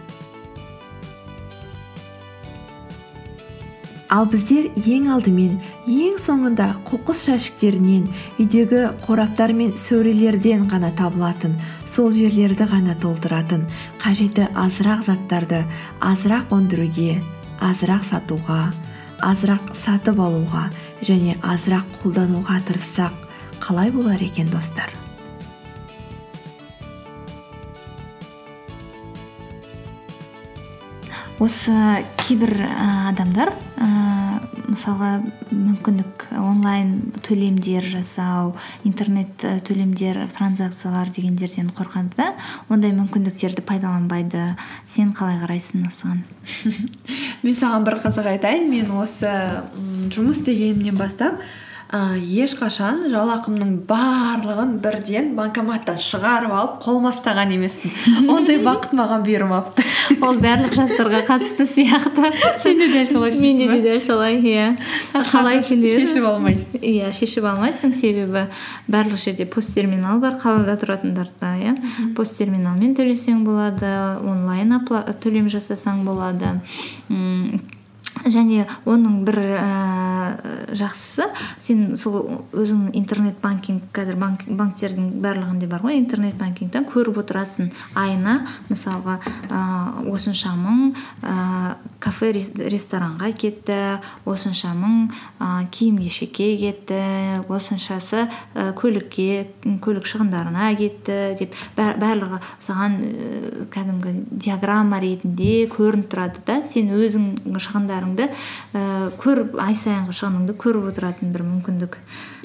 Ал 4.08 4.26
біздер 4.32 4.68
ең 4.88 5.08
алдымен 5.12 5.58
ең 5.92 6.16
соңында 6.20 6.68
қоқыс 6.88 7.26
жәшіктерінен 7.28 8.06
үйдегі 8.40 8.84
қораптар 9.04 9.52
мен 9.56 9.74
сөрелерден 9.76 10.64
ғана 10.70 10.90
табылатын 10.96 11.56
сол 11.84 12.08
жерлерді 12.16 12.68
ғана 12.72 12.96
толтыратын 13.02 13.66
қажеті 14.02 14.48
азырақ 14.64 15.04
заттарды 15.10 15.64
азырақ 16.12 16.54
өндіруге 16.56 17.18
азырақ 17.70 18.06
сатуға 18.08 18.62
азырақ 19.28 19.74
сатып 19.76 20.22
алуға 20.24 20.68
және 21.02 21.36
азырақ 21.42 22.00
қолдануға 22.02 22.62
тырыссақ 22.70 23.26
қалай 23.60 23.92
болар 23.92 24.22
екен 24.22 24.48
достар? 24.54 25.07
Осы 31.38 31.72
кейбір 32.18 32.50
адамдар 33.10 33.52
ә, 33.78 33.88
мысалға 34.68 35.10
мүмкіндік 35.52 36.26
онлайн 36.38 37.12
төлемдер 37.24 37.86
жасау 37.86 38.56
интернет 38.88 39.44
төлемдер 39.68 40.24
транзакциялар 40.34 41.12
дегендерден 41.14 41.70
қорқады 41.76 42.10
да 42.18 42.26
ондай 42.68 42.92
мүмкіндіктерді 42.96 43.62
пайдаланбайды. 43.68 44.50
Сен 44.90 45.14
қалай 45.16 45.38
қарайсың 45.44 45.86
осыған? 45.88 46.24
Мен 47.44 47.56
саған 47.56 47.86
бір 47.86 48.00
қызық 48.02 48.32
айтайын. 48.34 48.68
Мен 48.72 48.90
осы 48.98 49.30
жұмыс 50.10 50.42
істегенімнен 50.42 50.98
бастап 50.98 51.38
ііі 51.88 52.42
ешқашан 52.44 53.06
жалақымның 53.08 53.70
барлығын 53.88 54.74
бірден 54.84 55.30
банкоматтан 55.38 55.96
шығарып 55.96 56.52
алып 56.52 56.74
қолыма 56.84 57.12
ұстаған 57.14 57.54
емеспін. 57.54 58.28
Ондай 58.34 58.58
бақыт 58.60 58.92
маған 58.98 59.24
бұйырмапты. 59.24 59.86
Ол 60.26 60.36
барлық 60.42 60.76
жастарға 60.76 61.22
қатысты 61.24 61.64
сияқты. 61.64 62.28
Сен 62.60 62.82
де 62.82 62.90
дәл 62.92 63.08
солай 63.08 63.32
менде 63.40 63.70
де 63.72 63.78
дәл 63.86 64.02
солай 64.04 64.36
иә. 64.36 64.66
Қалай 65.32 65.62
шешіп 65.64 66.28
алмайсың? 66.28 66.76
Иә 66.82 67.08
шешіп 67.16 67.48
алмайсың. 67.48 67.96
Себебі 67.96 68.44
барлық 68.92 69.24
жерде 69.24 69.48
посттерминал 69.48 70.20
бар 70.20 70.36
қалада 70.42 70.76
тұратындарда 70.82 71.54
иә. 71.62 71.74
Посттерминалмен 72.18 72.92
төлесең 73.00 73.46
болады 73.48 73.96
онлайн 74.28 74.76
төлем 75.24 75.48
жасасаң 75.48 76.04
болады. 76.04 76.58
М, 77.08 77.62
және 78.26 78.66
оның 78.88 79.22
бір 79.28 79.38
ііі 79.58 80.76
жақсысы 80.78 81.26
сен 81.62 81.96
сол 81.96 82.44
өзің 82.52 82.90
интернет 82.98 83.38
банкинг 83.42 83.88
қазір 83.94 84.18
банк, 84.20 84.44
банктердің 84.48 85.10
барлығында 85.24 85.68
бар 85.70 85.84
ғой 85.86 85.98
интернет 86.00 86.36
банкингтен 86.40 86.86
көріп 86.90 87.20
отырасың 87.22 87.70
айына 87.98 88.40
мысалға 88.68 89.18
ыыы 89.48 90.12
осынша 90.14 90.52
мың 90.58 90.92
ыыы 91.22 91.74
кафе 92.02 92.32
рес- 92.36 92.52
ресторанға 92.56 93.30
кетті 93.38 93.78
осынша 94.28 94.72
мың 94.76 95.08
ыыы 95.40 95.68
киім 95.72 95.98
кешекке 96.04 96.50
кетті 96.60 97.00
осыншасы 97.48 98.26
і 98.28 98.68
көлікке 98.78 99.46
көлік 99.84 100.08
шығындарына 100.08 100.70
кетті 100.78 101.18
деп 101.40 101.56
барлығы 101.76 102.40
саған 102.64 102.98
кәдімгі 103.72 104.14
диаграмма 104.30 105.00
ретінде 105.02 105.66
көрініп 105.72 106.08
тұрады 106.12 106.44
да 106.46 106.60
сен 106.68 106.92
өзің 106.94 107.28
шығындарыңды 108.08 108.28
ііі 108.72 109.10
көріп 109.20 109.56
ай 109.60 109.74
сайынғы 109.76 110.14
шығыныңды 110.16 110.54
көріп 110.58 110.88
отыратын 110.90 111.32
бір 111.32 111.44
мүмкіндік. 111.46 111.96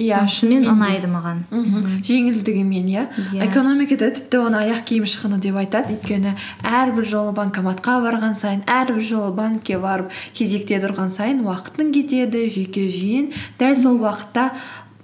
Иә, 0.02 0.24
шынымен 0.28 0.68
ұнайды 0.72 1.08
маған. 1.12 1.44
Мхм 1.52 2.02
жеңілдігімен 2.04 2.88
иә. 2.90 3.04
Иә. 3.34 3.48
экономикада 3.48 4.12
тіпті 4.12 4.42
оны 4.48 4.62
аяқ 4.64 4.84
киім 4.90 5.06
шығыны 5.06 5.40
деп 5.40 5.56
айтады. 5.62 5.94
Өйткені 5.94 6.36
әрбір 6.64 7.06
жолы 7.06 7.34
банкоматқа 7.38 8.00
барған 8.04 8.36
сайын 8.36 8.64
әрбір 8.68 9.04
жолы 9.04 9.34
банкке 9.34 9.78
барып 9.78 10.12
кезекте 10.34 10.80
тұрған 10.82 11.12
сайын 11.14 11.44
уақытың 11.46 11.94
кетеді 11.94 12.48
жеке 12.50 12.88
жиын. 12.90 13.32
Дәл 13.60 13.76
сол 13.76 14.02
уақытта 14.02 14.52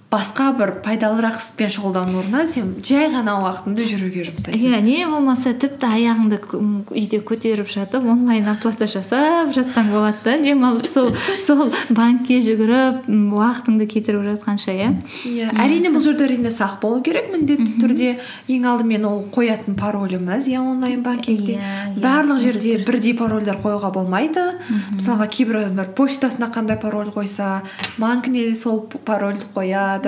басқа 0.09 0.47
бір 0.57 0.71
пайдалырақ 0.81 1.35
іспен 1.37 1.69
шұғылдану 1.69 2.17
орнына 2.23 2.41
сен 2.49 2.71
жай 2.81 3.11
ғана 3.13 3.35
уақытыңды 3.43 3.85
жүруге 3.91 4.23
жұмсайсың. 4.25 4.57
Иә 4.57 4.79
не 4.81 5.03
болмаса 5.05 5.51
тіпті 5.53 5.85
аяғыңды 5.85 6.39
үйде 6.97 7.19
көтеріп 7.21 7.69
жатып 7.69 8.07
онлайн 8.09 8.49
оплата 8.49 8.87
жасап 8.89 9.53
жатсаң 9.53 9.91
болады 9.93 10.17
да 10.25 10.37
демалып 10.41 10.87
сол 10.89 11.11
сол 11.45 11.69
банкке 11.93 12.39
жүгіріп 12.41 13.05
уақытыңды 13.05 13.85
кетіріп 13.91 14.25
жатқанша 14.31 14.73
иә? 14.73 14.87
Иә 15.29 15.51
әрине 15.53 15.93
бұл 15.93 16.01
жерде 16.01 16.25
әрине 16.25 16.49
сақ 16.57 16.79
болу 16.81 17.03
керек 17.05 17.29
міндетті 17.29 17.77
түрде. 17.77 18.15
Ең 18.49 18.65
алдымен 18.71 19.05
ол 19.05 19.21
қоятын 19.29 19.77
пароліміз 19.77 20.49
иә 20.49 20.63
онлайн 20.63 21.05
банкингте 21.05 21.59
Иә, 21.59 21.69
иә, 21.93 22.01
барлық 22.01 22.41
жерде 22.41 22.79
бірдей 22.81 23.13
парольдер 23.13 23.61
қоюға 23.61 23.93
болмайды. 23.93 24.47
Мысалға 24.95 25.29
кейбір 25.29 25.61
адамдар 25.61 25.93
почтасына 25.93 26.49
қандай 26.53 26.81
пароль 26.81 27.13
қойса 27.13 27.61
банкіне 28.01 28.49
де 28.49 28.55
сол 28.57 28.87
парольді 29.05 29.45
қояды 29.53 29.98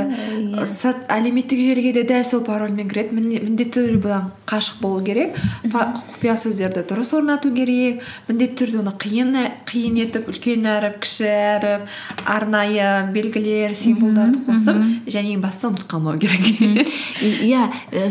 Сат- 0.65 1.07
әлеуметтік 1.11 1.59
желіге 1.59 1.93
де 1.93 2.03
дәл 2.07 2.23
сол 2.23 2.43
парольмен 2.45 2.89
кіреді. 2.89 3.15
Міндетті 3.15 3.79
түрде 3.79 3.99
бұдан 4.03 4.31
қашық 4.49 4.81
болу 4.81 5.03
керек. 5.05 5.35
Құпия 5.63 6.35
сөздерді 6.39 6.83
дұрыс 6.87 7.13
орнату 7.17 7.51
керек. 7.55 8.01
Міндетті 8.27 8.65
түрде 8.65 8.81
оны 8.81 8.93
қиын 8.99 9.35
қиын 9.69 9.99
етіп 10.05 10.27
үлкен 10.31 10.65
әріп 10.67 10.99
кіші 11.03 11.27
әріп 11.29 11.87
арнайы 12.27 13.11
белгілер 13.15 13.75
символдарды 13.77 14.41
қосып 14.47 14.81
және 15.11 15.35
ең 15.35 15.43
бастысы 15.43 15.69
ұмытып 15.69 15.89
қалмау 15.91 16.19
керек. 16.21 16.89
Иә 17.21 17.67
э, 17.91 18.07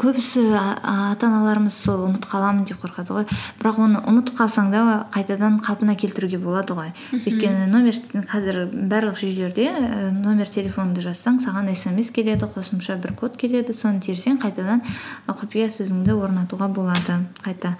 көбісі 0.00 0.44
ата 0.54 1.28
аналарымыз 1.28 1.76
сол 1.84 2.08
ұмытып 2.08 2.30
қаламын 2.32 2.64
деп 2.68 2.82
қорқады 2.82 3.14
ғой. 3.18 3.26
Бірақ 3.60 3.80
оны 3.86 4.02
ұмытып 4.02 4.38
қалсаң 4.40 4.72
да 4.74 4.84
қайтадан 5.14 5.60
қалпына 5.64 5.96
келтіруге 6.00 6.38
болады 6.42 6.76
ғой. 6.76 6.92
Өйткені 7.14 7.68
номер 7.70 7.98
қазір 8.30 8.64
барлық 8.72 9.20
жүйелерде 9.22 9.68
э, 9.70 10.10
номер 10.12 10.50
телефоныңды 10.50 11.04
жазсаң 11.24 11.38
саған 11.40 11.68
смс 11.72 12.10
келеді 12.12 12.44
қосымша 12.52 12.98
бір 13.00 13.14
код 13.16 13.36
келеді. 13.40 13.72
Соны 13.72 14.00
терсең 14.04 14.36
қайтадан 14.42 14.82
құпия 15.24 15.70
сөзіңді 15.72 16.12
орнатуға 16.20 16.68
болады. 16.68 17.24
Қайта. 17.40 17.78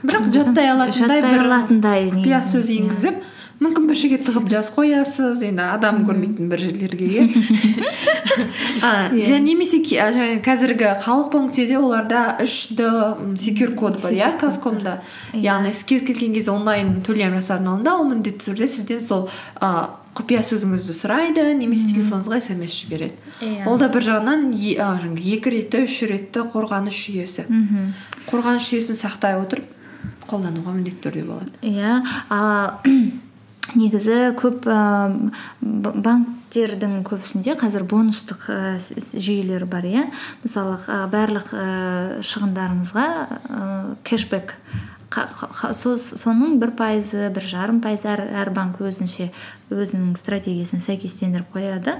Бірақ 0.00 0.30
жаттай 0.32 0.70
алатындай 0.72 1.20
жаттай 1.20 1.38
алатындай 1.42 2.08
құпия 2.08 2.40
сөз 2.40 2.70
иә. 2.72 2.80
енгізіп 2.80 3.20
мүмкін 3.58 3.88
бір 3.90 3.98
жерге 3.98 4.18
тығып 4.22 4.46
жазып 4.52 4.76
қоясыз 4.78 5.40
енді 5.48 5.64
адам 5.66 6.04
көрмейтін 6.06 6.46
бір 6.52 6.60
жерлерге. 6.62 7.08
Иә 8.78 9.10
Иә. 9.10 9.24
және 9.26 9.40
немесе 9.42 9.80
қазіргі 10.44 10.92
халық 11.02 11.32
банкте 11.32 11.66
де 11.66 11.78
оларда 11.78 12.38
үш 12.44 12.68
д 12.78 12.86
секюр 13.36 13.72
код 13.74 14.00
бар 14.02 14.12
иә 14.14 14.28
казкомда. 14.38 15.00
Яғни 15.34 15.72
сіз 15.74 15.84
кез 15.88 16.02
келген 16.06 16.34
кезде 16.36 16.52
онлайн 16.54 17.00
төлем 17.02 17.34
жасардың 17.34 17.72
алдында 17.72 17.96
ол 17.98 18.06
міндетті 18.12 18.50
түрде 18.52 18.68
сізден 18.70 19.00
сол 19.02 19.26
а, 19.60 19.98
құпия 20.14 20.44
сөзіңізді 20.46 20.94
сұрайды 20.94 21.48
немесе 21.58 21.90
телефоныңызға 21.90 22.38
смс 22.46 22.78
жібереді. 22.82 23.18
Иә. 23.42 23.66
ол 23.66 23.78
да 23.82 23.88
бір 23.90 24.06
жағынан 24.06 24.52
екі 24.54 25.50
ретті 25.56 25.82
үш 25.88 25.98
ретті 26.06 26.46
қорғаныс 26.54 26.94
жүйесі. 26.94 27.48
Мхм. 27.50 27.90
Қорғаныс 28.30 28.70
жүйесін 28.70 28.98
сақтай 29.02 29.38
отырып 29.42 29.66
қолдануға 30.30 30.76
міндетті 30.76 31.08
түрде 31.08 31.26
болады. 31.26 31.50
Иә 31.62 32.02
а 32.30 32.78
негізі 33.76 34.18
көп 34.38 34.68
ә, 34.70 34.78
банктердің 35.60 37.02
көбісінде 37.08 37.56
қазір 37.60 37.84
бонустық 37.90 38.48
ә, 38.52 38.58
жүйелер 38.78 39.66
бар 39.68 39.88
иә? 39.88 40.06
Мысалы 40.44 40.78
барлық 41.12 41.52
ә, 41.52 41.66
шығындарыңызға 42.24 43.08
кэшбэк 44.08 44.54
соның 45.10 46.58
бір 46.60 46.74
пайызы 46.76 47.30
бір 47.34 47.44
жарым 47.48 47.80
пайыз 47.84 48.04
әр, 48.04 48.20
әр 48.42 48.50
банк 48.54 48.80
өзінше 48.84 49.30
өзінің 49.72 50.14
стратегиясын 50.16 50.80
сәйкестендіріп 50.80 51.50
қояды. 51.54 51.94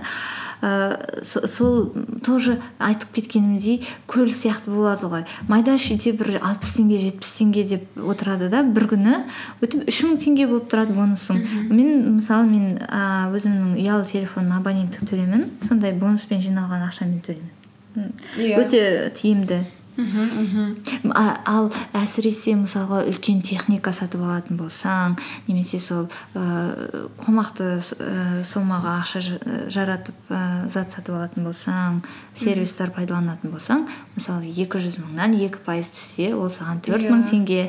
Ә, 0.64 1.22
со- 1.24 1.46
сол 1.48 1.92
тоже 2.24 2.56
айтып 2.82 3.12
кеткенімдей 3.14 3.82
көл 4.10 4.30
сияқты 4.32 4.72
болады 4.74 5.06
ғой. 5.12 5.24
Майда 5.48 5.76
шүйде 5.78 6.12
бір 6.18 6.38
алпыс 6.42 6.74
теңге 6.78 6.98
жетпіс 7.04 7.32
теңге 7.38 7.64
деп 7.68 8.00
отырады 8.08 8.48
да 8.52 8.62
бір 8.64 8.88
күні 8.94 9.14
өтіп 9.62 9.84
үш 9.88 10.00
мың 10.08 10.16
теңге 10.24 10.48
болып 10.50 10.68
тұрады 10.72 10.96
бонусың 10.96 11.40
мен 11.70 12.16
мысалы 12.16 12.48
мен 12.50 12.78
а, 12.88 13.28
өзімнің 13.32 13.76
ұялы 13.78 14.08
телефон 14.10 14.50
абоненттік 14.56 15.08
төлемін 15.12 15.46
сондай 15.68 15.92
бонуспен 15.96 16.40
жиналған 16.44 16.88
ақшамен 16.90 17.20
төлеймін 17.24 17.54
М, 17.98 18.12
Иә. 18.38 18.58
өте 18.60 19.10
тиімді. 19.16 19.62
Мхм 19.98 20.26
мхм. 20.42 21.12
Ал 21.46 21.68
әсіресе 21.98 22.54
мысалға 22.54 23.00
үлкен 23.10 23.40
техника 23.42 23.90
сатып 23.92 24.22
алатын 24.22 24.56
болсаң 24.60 25.16
немесе 25.48 25.80
сол 25.82 26.06
ә, 26.38 26.42
қомақты 27.18 27.66
ә, 27.82 28.44
сомаға 28.46 28.92
ақша 29.02 29.20
жа- 29.26 29.68
жаратып 29.74 30.14
ә, 30.30 30.68
зат 30.70 30.94
сатып 30.94 31.16
алатын 31.18 31.44
болсаң 31.48 31.98
сервистар 32.38 32.92
пайдаланатын 32.94 33.50
болсаң 33.50 33.86
мысалы 34.14 34.46
200 34.54 35.00
мыңнан 35.02 35.34
екі 35.34 35.58
пайыз 35.66 35.90
түссе 35.96 36.30
ол 36.38 36.46
саған 36.48 36.78
төрт 36.86 37.02
мың 37.10 37.24
Иә. 37.24 37.30
теңге 37.32 37.60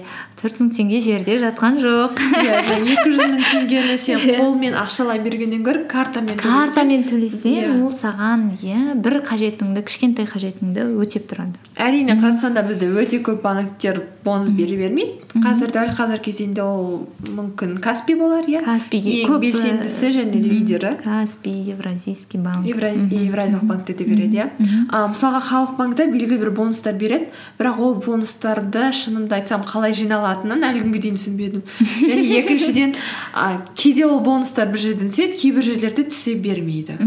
төрт 0.42 0.60
мың 0.62 0.70
теңге 0.78 1.02
жерде 1.02 1.40
жатқан 1.42 1.80
жоқ. 1.82 2.22
Иә 2.44 2.62
екі 2.94 3.10
жүз 3.10 3.24
мың 3.26 3.42
теңгені 3.50 3.98
сен 3.98 4.22
Иә. 4.22 4.38
қолмен 4.38 4.78
ақшалай 4.78 5.18
бергеннен 5.26 5.64
гөрі 5.66 5.88
картамен 5.90 6.38
картамен 6.38 7.04
төлесең 7.10 7.82
ол 7.88 7.92
саған 7.96 8.52
иә 8.62 8.94
бір 9.02 9.20
қажетіңді 9.26 9.84
кішкентай 9.90 10.30
қажетіңді 10.30 10.86
өтеп 11.02 11.26
тұрады. 11.32 11.58
Әрине 11.80 12.19
қазақстанда 12.22 12.64
бізде 12.68 12.88
өте 12.92 13.20
көп 13.24 13.42
банктер 13.42 14.02
бонус 14.26 14.52
бере 14.52 14.76
бермейді. 14.78 15.20
Қазір 15.44 15.72
дәл 15.74 15.92
қазір 15.96 16.20
кезеңде 16.26 16.62
ол 16.64 17.08
мүмкін 17.30 17.78
каспи 17.82 18.16
болар 18.20 18.44
иә? 18.50 18.64
Каспиге 18.66 19.14
ең 19.24 19.30
көп, 19.32 19.40
белсендісі 19.46 20.10
және 20.16 20.42
лидері. 20.44 20.92
Каспий 21.04 21.72
евразийский 21.72 22.40
банк. 22.40 22.66
Евразия- 22.66 23.30
евразиялық 23.30 23.64
банкте 23.70 23.94
де 23.94 24.04
береді 24.06 24.38
иә? 24.42 24.50
А, 24.92 25.08
мысалға 25.08 25.42
халық 25.42 25.78
банкте 25.78 26.08
белгілі 26.12 26.40
бір 26.44 26.52
бонустар 26.52 26.94
береді 26.94 27.28
бірақ 27.60 27.80
ол 27.80 27.96
бонустарды 27.96 28.90
шынымды 28.92 29.34
айтсам 29.40 29.62
қалай 29.64 29.94
жиналатынын 29.94 30.64
әлі 30.68 30.84
күнге 30.84 31.00
дейін 31.06 31.16
түсінбедім. 31.16 31.62
Және 32.10 32.40
екіншіден 32.44 32.96
а, 33.34 33.58
кейде 33.76 34.06
ол 34.06 34.20
бонустар 34.20 34.68
бір 34.68 34.80
жерден 34.80 35.10
түседі 35.10 35.38
кейбір 35.40 35.64
жерлерде 35.64 36.04
түсе 36.10 36.36
бермейді. 36.36 36.98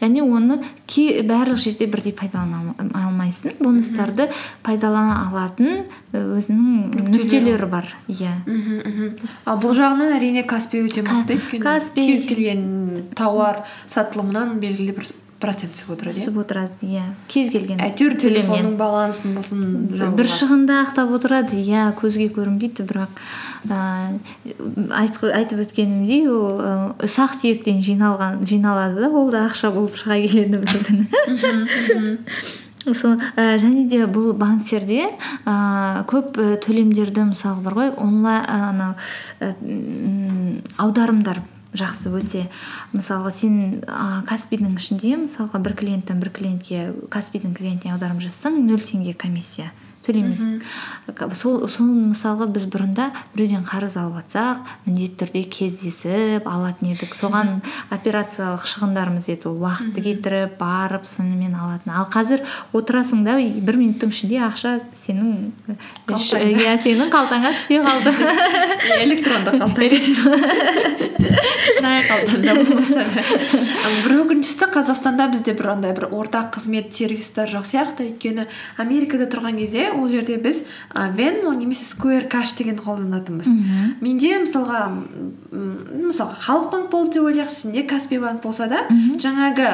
Және 0.00 0.22
оны 0.26 0.60
барлық 1.26 1.56
жерде 1.60 1.86
бірдей 1.86 2.12
пайдалана 2.12 2.74
алма- 2.78 2.92
алмайсың 3.06 3.54
бонустарды 3.60 4.28
пайдалана 4.64 5.18
алатын 5.28 5.84
і, 6.12 6.22
өзінің 6.38 7.10
нүктелері 7.10 7.68
бар. 7.70 7.90
Иә. 8.08 8.32
Мхм 8.46 9.20
ал 9.50 9.60
бұл 9.62 9.76
жағынан 9.76 10.16
әрине 10.16 10.46
каспи 10.48 10.80
өте 10.86 11.04
мықты 11.06 11.36
өйткені 11.36 11.62
Каспи- 11.66 12.08
кез 12.08 12.26
келген 12.28 12.66
тауар 13.18 13.62
сатылымынан 13.86 14.58
белгілі 14.62 14.96
бір 14.96 15.12
процент 15.36 15.74
түсіп 15.76 15.90
отырады 15.92 16.16
иә? 16.16 16.22
Түсіп 16.24 16.38
отырады 16.40 16.86
иә. 16.88 17.02
Кез 17.28 17.50
келген 17.52 17.82
әйтеуір 17.84 18.14
телефонның 18.22 18.76
балансын 18.80 19.34
болсын 19.36 20.14
бір 20.16 20.30
шығынды 20.32 20.72
ақтап 20.80 21.12
отырады 21.12 21.60
иә 21.60 21.90
көзге 22.00 22.30
көрінбейді 22.32 22.86
бірақ 22.88 23.20
айтып 24.96 25.60
өткенімдей 25.66 26.24
ол 26.32 26.62
ұсақ 27.04 27.36
түйектен 27.42 27.82
жиналған 27.84 28.40
жиналады 28.48 29.04
да 29.04 29.10
ол 29.12 29.28
да 29.30 29.44
ақша 29.50 29.72
болып 29.74 29.98
шыға 30.00 30.22
келеді 30.24 30.62
бір 30.64 30.76
күні. 30.88 31.04
Сол 32.94 33.16
ә, 33.36 33.56
және 33.58 33.86
де 33.90 34.04
бұл 34.06 34.34
банктерде 34.38 35.08
ә, 35.44 36.04
көп 36.10 36.38
ә, 36.38 36.54
төлемдерді 36.62 37.30
мысалы 37.32 37.64
бар 37.64 37.74
ғой 37.80 37.92
онлайн 37.96 38.44
анау 38.46 38.94
ә, 39.40 39.54
аударымдар 40.78 41.42
жақсы 41.76 42.12
өте. 42.16 42.46
Мысалға 42.94 43.32
сен 43.34 43.82
ә, 43.84 44.22
каспидің 44.28 44.76
ішінде 44.80 45.16
мысалға 45.24 45.60
бір 45.64 45.76
клиенттен 45.80 46.22
бір 46.22 46.32
клиентке 46.36 46.92
каспидің 47.12 47.56
клиентіне 47.56 47.96
аударым 47.96 48.22
жасасаң 48.24 48.62
нөл 48.66 48.80
теңге 48.80 49.16
комиссия. 49.18 49.72
Төлемейсің 50.06 50.60
Ка- 51.14 51.28
сол, 51.38 51.68
сол 51.70 51.86
мысалға 51.86 52.48
біз 52.50 52.64
бұрында 52.66 53.12
біреуден 53.36 53.62
қарыз 53.66 53.94
алып 54.00 54.24
жатсақ 54.24 54.72
міндетті 54.88 55.20
түрде 55.20 55.42
кездесіп 55.54 56.48
алатын 56.50 56.90
едік. 56.90 57.14
Соған 57.14 57.60
операциялық 57.94 58.66
шығындарымыз 58.66 59.28
еді 59.30 59.52
ол 59.52 59.60
уақытты 59.62 60.02
кетіріп 60.02 60.56
барып 60.58 61.06
сонымен 61.06 61.54
алатын. 61.54 61.94
Ал 61.94 62.08
қазір 62.10 62.42
отырасың 62.74 63.22
да 63.26 63.36
бір 63.38 63.78
минуттың 63.78 64.10
ішінде 64.10 64.42
ақша 64.48 64.80
сенің 64.98 65.52
иә 66.10 66.74
сенің 66.82 67.12
қалтаңа 67.14 67.54
түсе 67.54 67.78
қалды. 67.86 68.10
Электронды 69.06 69.54
қалта 69.62 69.86
шынайы 71.66 72.04
қалтаңда 72.06 72.54
болмаса 72.58 73.04
бір 74.04 74.14
өкініштісі 74.22 74.68
қазақстанда 74.74 75.28
бізде 75.32 75.54
бір 75.56 75.70
андай 75.74 75.94
бір 75.96 76.08
ортақ 76.14 76.52
қызмет 76.56 76.92
сервистер 76.96 77.50
жоқ 77.50 77.66
сияқты. 77.68 78.06
Өйткені 78.10 78.46
америкада 78.82 79.28
тұрған 79.30 79.58
кезде 79.60 79.88
ол 79.98 80.08
жерде 80.08 80.36
біз 80.36 80.64
а, 80.94 81.08
venmo 81.10 81.52
немесе 81.54 81.84
square 81.84 82.28
cash 82.28 82.56
деген 82.58 82.76
қолданатынбыз. 82.76 83.48
Менде 84.00 84.38
мысалға 84.44 84.86
мысалға 85.52 86.36
халық 86.46 86.70
банк 86.72 86.90
болды 86.90 87.18
деп 87.18 87.28
ойлайық 87.30 87.48
сенде 87.50 87.82
каспи 87.82 88.18
банк 88.18 88.42
болса 88.42 88.66
да 88.68 88.84
жаңағы 89.18 89.66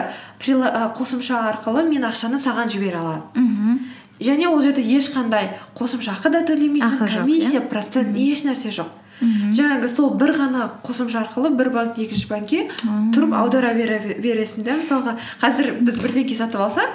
қосымша 0.97 1.43
арқылы 1.53 1.85
мен 1.89 2.05
ақшаны 2.09 2.39
саған 2.41 2.71
жібере 2.73 2.97
аламын 2.99 3.23
мхм 3.35 3.79
және 4.23 4.47
ол 4.49 4.61
жерде 4.63 4.83
ешқандай 4.83 5.49
қосымша 5.75 6.15
ақы 6.17 6.31
да 6.31 6.43
төлемейсің 6.47 6.99
комиссия 7.23 7.61
иә? 7.61 7.69
процент 7.69 8.17
еш 8.17 8.43
нәрсе 8.47 8.71
жоқ. 8.71 8.87
Жаңағы 9.55 9.89
сол 9.89 10.15
бір 10.19 10.33
ғана 10.35 10.69
қосымша 10.83 11.21
арқылы 11.23 11.51
бір 11.55 11.69
банктен 11.71 12.05
екінші 12.09 12.27
банкке 12.29 12.69
тұрып 13.15 13.35
аудара 13.39 13.71
бере- 13.75 14.17
бересің 14.19 14.65
да 14.67 14.75
мысалға 14.81 15.17
қазір 15.43 15.77
біз 15.81 16.01
бірдеңке 16.03 16.35
сатып 16.35 16.61
алсақ 16.61 16.91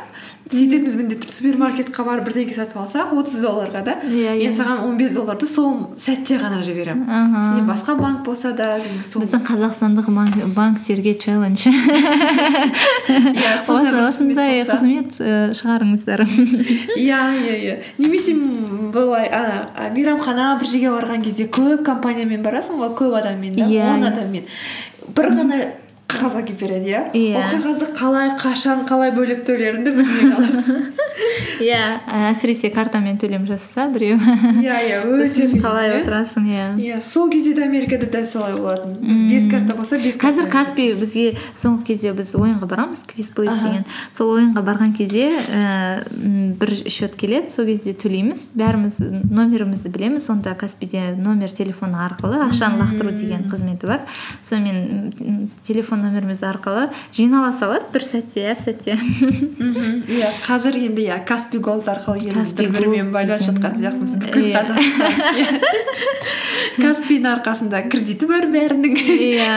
сөйтетінбіз 0.47 0.95
міндетті 0.95 1.27
түрде 1.27 1.33
супермаркетке 1.38 2.03
барып 2.07 2.27
бірдеңке 2.29 2.53
сатып 2.55 2.77
алсақ 2.83 3.12
отыз 3.19 3.41
долларға 3.43 3.81
да. 3.83 3.95
Иә, 4.07 4.36
иә. 4.38 4.47
мен 4.47 4.55
саған 4.55 4.83
он 4.88 4.97
бес 4.97 5.12
долларды 5.15 5.47
сол 5.47 5.89
сәтте 5.99 6.38
ғана 6.39 6.62
жіберемін. 6.63 7.03
Аха. 7.10 7.41
сенде 7.43 7.65
басқа 7.67 7.95
банк 7.99 8.23
болса 8.25 8.53
да 8.53 8.79
сол 9.03 9.21
біздің 9.23 9.43
қазақстандық 9.47 10.07
банк- 10.13 10.45
банктерге 10.55 11.15
челлендж 11.19 11.67
Иә, 13.07 13.55
осындай 13.57 14.63
қызмет 14.67 15.19
э, 15.19 15.53
шығарыңыздар. 15.57 16.23
Иә 16.97 17.19
иә 17.43 17.55
иә. 17.63 17.75
Немесе 17.97 18.33
былай 18.93 19.27
ана 19.27 19.91
мейрамхана 19.95 20.57
бір 20.62 20.67
жерге 20.71 20.91
барған 20.95 21.23
кезде 21.25 21.47
көп 21.47 21.83
компаниямен 21.88 22.43
барасың 22.45 22.79
ғой 22.81 22.93
көп 22.97 23.17
адаммен 23.19 23.55
да 23.57 23.65
Иә, 23.67 23.93
он 23.97 24.03
адаммен. 24.12 24.43
Бір 25.15 25.29
ғана 25.36 25.60
қағаз 26.08 26.38
әкеліп 26.41 26.60
береді 26.62 26.91
иә? 26.93 27.02
Иә. 27.13 27.36
ол 27.38 27.50
қағазды 27.52 27.88
қалай 27.98 28.30
қашан 28.39 28.86
қалай 28.88 29.12
бөліп 29.15 29.43
төлеріңді 29.48 29.91
білмей 29.98 30.32
қаласың. 30.34 30.86
Иә 31.58 31.80
әсіресе 32.30 32.70
картамен 32.72 33.17
төлем 33.20 33.46
жасаса 33.50 33.88
біреу. 33.91 34.17
Иә 34.62 34.78
иә 34.88 35.00
өте 35.26 35.48
қалай 35.58 35.89
иә. 35.89 36.02
отырасың 36.04 36.46
иә. 36.48 36.65
Иә 36.78 37.00
сол 37.02 37.30
кезде 37.32 37.54
де 37.58 37.63
америкада 37.65 38.06
дәл 38.13 38.26
солай 38.30 38.54
болатын. 38.56 38.93
Біз 39.02 39.20
бес 39.26 39.48
карта 39.52 39.76
болса 39.76 39.98
бес 40.00 40.17
қазір 40.22 40.48
каспи 40.54 40.86
бізге 40.91 41.26
соңғы 41.58 41.84
кезде 41.89 42.13
біз 42.13 42.32
ойынға 42.38 42.70
барамыз 42.70 43.02
квиз 43.10 43.32
плейс 43.36 43.52
деген 43.58 43.84
сол 44.13 44.36
ойынға 44.38 44.63
барған 44.70 44.93
кезде 44.98 45.32
м, 45.34 46.54
бір 46.62 46.74
счет 46.88 47.17
келеді 47.20 47.50
сол 47.52 47.65
кезде 47.65 47.93
төлейміз. 47.98 48.52
Бәріміз 48.58 49.00
номерімізді 49.32 49.89
білеміз. 49.89 50.30
Онда 50.30 50.54
каспиде 50.56 51.15
номер 51.17 51.52
телефоны 51.52 51.98
арқылы 52.06 52.38
ақшаны 52.48 52.80
лақтыру 52.84 53.12
деген 53.17 53.50
қызметі 53.50 53.89
бар. 53.89 54.06
Сонымен 54.43 55.12
м, 55.20 55.50
телефон 55.97 56.01
номеріміз 56.01 56.41
арқылы 56.45 56.89
жинала 57.15 57.51
салады 57.53 57.89
бір 57.93 58.03
сәтте 58.05 58.43
әп 58.51 58.60
сәтте. 58.62 58.95
Мхм 58.97 60.05
иә 60.12 60.29
қазір 60.45 60.77
енді 60.77 61.05
иә 61.07 61.19
каспи 61.27 61.57
голд 61.63 61.88
арқылы 61.89 62.21
еліміз 62.29 62.53
бір 62.57 62.69
бірімен 62.75 63.12
байланысып 63.13 63.57
жатқан 63.57 63.77
сияқтымыз. 63.81 64.15
Бүкіл 64.21 64.43
Иә. 64.47 64.53
қазақстан. 64.62 65.60
Каспидің 66.77 67.31
арқасында 67.31 67.81
кредиті 67.89 68.27
бар 68.29 68.45
бәрінің. 68.53 68.93
Иә. 69.17 69.49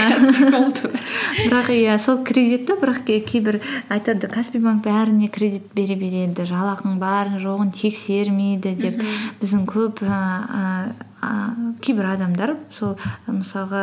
Бірақ 1.44 1.68
иә 1.74 1.98
сол 2.00 2.22
кредитті 2.24 2.78
бірақ 2.80 3.02
ке- 3.06 3.20
кейбір 3.20 3.60
айтады 3.92 4.30
каспи 4.32 4.58
банк 4.62 4.84
бәріне 4.86 5.28
кредит 5.32 5.68
бере 5.74 5.96
береді 6.00 6.46
жалақың 6.48 6.96
бар 7.02 7.34
жоғын 7.42 7.72
тексермейді 7.76 8.74
деп. 8.80 9.02
Біздің 9.42 9.66
көп 9.68 10.00
ә, 10.06 10.92
ә, 11.20 11.74
кейбір 11.84 12.10
адамдар 12.14 12.54
сол 12.72 12.96
ә, 12.96 13.32
мысалға 13.32 13.82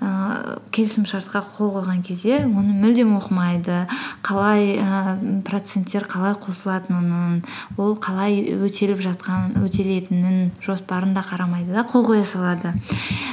ә, 0.00 0.58
келісімшартқа 0.74 1.42
қол 1.56 1.72
қойған 1.76 2.02
кезде 2.06 2.40
оны 2.46 2.74
мүлдем 2.78 3.16
оқымайды. 3.18 3.84
Қалай 4.26 4.78
ә, 4.78 5.16
проценттер 5.46 6.06
қалай 6.10 6.36
қосылатынын 6.38 7.42
ол 7.76 7.96
қалай 7.98 8.40
өтеліп 8.56 9.02
жатқан 9.04 9.58
өтелетінін 9.64 10.52
жоспарын 10.64 11.14
да 11.14 11.24
қарамайды 11.26 11.74
да 11.74 11.86
қол 11.88 12.06
қоя 12.06 12.24
салады. 12.24 12.74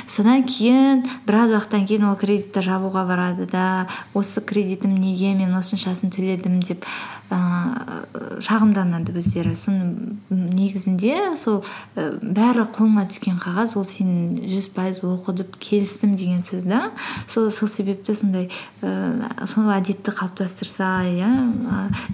Содан 0.07 0.43
кейін 0.45 1.05
біраз 1.25 1.53
уақыттан 1.53 1.85
кейін 1.89 2.09
ол 2.11 2.17
кредитті 2.19 2.61
жабуға 2.65 3.05
барады 3.09 3.47
да 3.49 3.87
осы 4.13 4.41
кредитім 4.41 4.93
неге 4.97 5.33
мен 5.37 5.53
осыншасын 5.57 6.13
төледім 6.13 6.61
деп 6.65 6.85
ыыы 7.33 8.41
шағымданады 8.45 9.15
өздері. 9.17 9.55
Соның 9.57 10.19
негізінде 10.29 11.33
сол 11.41 11.63
бәрі 11.95 12.67
қолыңа 12.75 13.07
түскен 13.09 13.34
қағаз 13.41 13.75
ол 13.79 13.85
сен 13.85 14.11
жүз 14.45 14.69
пайыз 14.75 15.01
оқыдып 15.05 15.57
келістім 15.59 16.15
деген 16.15 16.41
сөз 16.45 16.65
да. 16.69 16.91
Сол 17.27 17.51
сол 17.51 17.69
себепті 17.69 18.15
сондай 18.15 18.49
ыыы 18.81 19.47
сол 19.47 19.69
әдетті 19.75 20.11
қалыптастырса 20.15 21.05
иә 21.09 21.31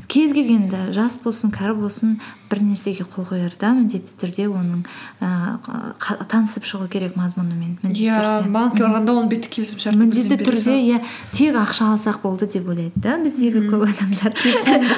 кез 0.07 0.34
келген 0.34 0.69
жас 0.93 1.19
болсын 1.23 1.51
кәрі 1.51 1.75
болсын 1.79 2.19
бір 2.51 2.60
нәрсеге 2.67 3.05
қол 3.07 3.23
қоярда 3.29 3.69
міндетті 3.77 4.12
түрде 4.19 4.47
оның 4.51 4.81
қа- 5.21 6.17
танысып 6.27 6.65
шығу 6.67 6.89
керек 6.91 7.15
мазмұнымен 7.15 7.77
міндетті 7.79 8.10
иә 8.10 8.17
түрде. 8.19 8.51
банкке 8.51 8.84
барғанда 8.84 9.13
оның 9.15 9.29
бетті 9.31 9.51
келісімшартты 9.55 10.01
міндетті 10.01 10.38
түрде 10.43 10.75
иә 10.84 10.99
тек 11.31 11.55
ақша 11.55 11.93
алсақ 11.95 12.19
болды 12.25 12.49
деп 12.51 12.67
ойлайды 12.67 12.91
да 12.99 13.15
біздегі 13.23 13.63
көп 13.71 13.86
адамдар. 13.88 14.36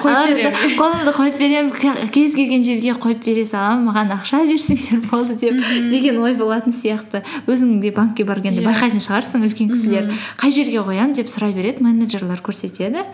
Қолымды 0.02 1.14
қойып 1.14 1.38
беремін. 1.38 2.10
кез 2.12 2.34
келген 2.36 2.64
жерге 2.66 2.96
қойып 2.98 3.24
бере 3.26 3.46
саламын 3.46 3.86
маған 3.92 4.14
ақша 4.18 4.42
берсеңдер 4.50 5.04
болды 5.12 5.36
деп 5.38 5.62
деген 5.94 6.13
ой 6.22 6.36
болатын 6.36 6.74
сияқты. 6.74 7.24
Өзің 7.48 7.80
де 7.82 7.92
банкке 7.92 8.24
барганда 8.26 8.62
Иә. 8.62 8.68
байқайтын 8.70 9.02
шығарсың 9.04 9.46
үлкен 9.48 9.72
кісілер. 9.74 10.12
Қай 10.38 10.52
жерге 10.52 10.84
қоямын 10.86 11.14
деп 11.16 11.28
сұрай 11.28 11.54
береді 11.54 11.84
менеджерлер 11.84 12.42
көрсетеді. 12.44 13.06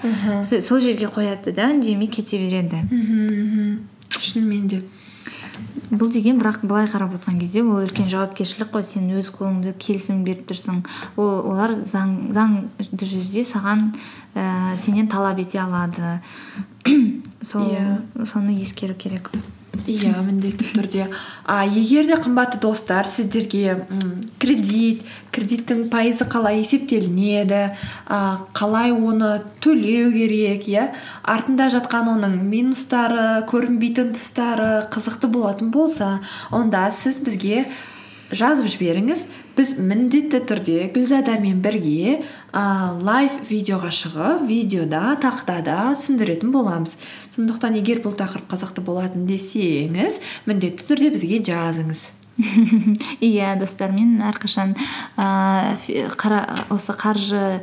Сол 0.44 0.80
жерге 0.80 1.08
қояды 1.08 1.54
да 1.56 1.70
үндемей 1.72 2.08
кете 2.08 2.38
береді. 2.40 2.84
Шынымен 4.20 4.68
де. 4.68 4.82
Бұл 5.90 6.12
деген 6.14 6.38
бірақ 6.40 6.62
былай 6.70 6.86
қарап 6.86 7.16
отырған 7.18 7.40
кезде 7.42 7.64
ол 7.64 7.82
үлкен 7.82 8.10
жауапкершілік 8.12 8.70
қой. 8.74 8.84
Сен 8.86 9.08
өз 9.18 9.32
қолыңды 9.34 9.74
келісім 9.82 10.24
беріп 10.24 10.46
тұрсың. 10.52 10.84
Ол 11.18 11.50
олар 11.50 11.74
заң 11.82 12.30
заңды 12.36 13.08
жүзде 13.10 13.42
саған 13.48 13.90
ә, 14.36 14.78
сенен 14.78 15.08
талап 15.10 15.40
ете 15.42 15.58
алады. 15.60 16.20
Сол 17.42 17.72
Иә. 17.74 18.26
соны 18.26 18.54
ескеру 18.62 18.94
керек. 18.94 19.32
Иә 19.88 20.22
міндетті 20.26 20.66
түрде. 20.74 21.08
А 21.46 21.64
егер 21.66 22.08
де 22.08 22.18
қымбатты 22.20 22.60
достар 22.62 23.08
сіздерге 23.08 23.86
м, 23.86 24.22
кредит 24.40 25.04
кредиттің 25.32 25.86
пайызы 25.92 26.26
қалай 26.30 26.60
есептелінеді 26.64 27.62
а, 28.08 28.46
қалай 28.54 28.92
оны 28.92 29.44
төлеу 29.64 30.12
керек 30.12 30.68
иә 30.68 30.90
артында 31.24 31.70
жатқан 31.74 32.10
оның 32.16 32.40
минустары 32.50 33.46
көрінбейтін 33.50 34.14
тұстары 34.18 34.90
қызықты 34.92 35.30
болатын 35.32 35.72
болса 35.72 36.20
онда 36.52 36.88
сіз 36.92 37.22
бізге 37.24 37.68
жазып 38.32 38.68
жіберіңіз 38.74 39.26
біз 39.60 39.74
міндетті 39.84 40.40
түрде 40.48 40.86
гүлзадамен 40.96 41.58
бірге 41.60 42.22
а, 42.56 42.96
лайв 42.96 43.34
видеоға 43.50 43.90
шығып 43.92 44.46
видеода 44.48 45.18
тақтада 45.20 45.90
түсіндіретін 45.98 46.54
боламыз. 46.54 46.96
Сондықтан 47.36 47.76
егер 47.82 48.00
бұл 48.06 48.16
тақырып 48.16 48.48
қызықты 48.54 48.86
болатын 48.88 49.28
десеңіз 49.28 50.22
міндетті 50.48 50.88
түрде 50.88 51.12
бізге 51.12 51.42
жазыңыз. 51.50 52.06
Иә 53.20 53.58
достармен 53.60 54.22
әрқашан 54.24 54.78
ыыы 55.20 55.76
фи- 55.84 56.06
қара 56.16 56.46
осы 56.72 56.96
қаржы 56.96 57.60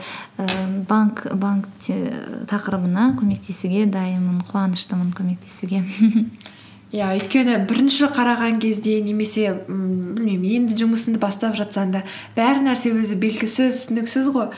банк 0.90 1.24
банк 1.32 1.70
тақырыбына 1.80 3.14
көмектесуге 3.16 3.86
дайынмын 3.88 4.44
қуаныштымын 4.52 5.16
көмектесуге. 5.16 5.80
иә 6.94 7.08
өйткені 7.18 7.56
бірінші 7.66 8.06
қараған 8.14 8.60
кезде 8.62 9.00
немесе 9.02 9.48
м, 9.68 10.14
білмеймін 10.16 10.68
енді 10.68 10.76
жұмысыңды 10.80 11.18
бастап 11.20 11.56
жатсаң 11.58 11.90
да 11.96 12.02
бәр 12.36 12.60
нәрсе 12.62 12.92
өзі 12.94 13.18
белгісіз 13.20 13.80
түсініксіз 13.88 14.28
ғой. 14.34 14.48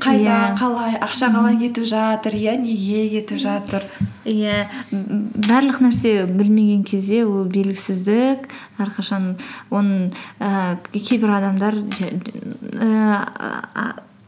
Қайда 0.00 0.24
Иә. 0.24 0.56
қалай 0.58 0.96
ақша 1.04 1.28
қалай 1.34 1.58
кетіп 1.60 1.84
жатыр 1.86 2.32
иә 2.34 2.56
неге 2.58 3.04
кетіп 3.12 3.38
жатыр? 3.44 3.84
Иә 4.24 4.66
барлық 4.90 5.78
нәрсе 5.84 6.24
білмеген 6.26 6.82
кезде 6.88 7.24
ол 7.28 7.44
белгісіздік 7.44 8.48
әрқашан 8.82 9.36
оның 9.70 10.10
ііі 10.40 11.04
кейбір 11.06 11.36
адамдар 11.38 11.76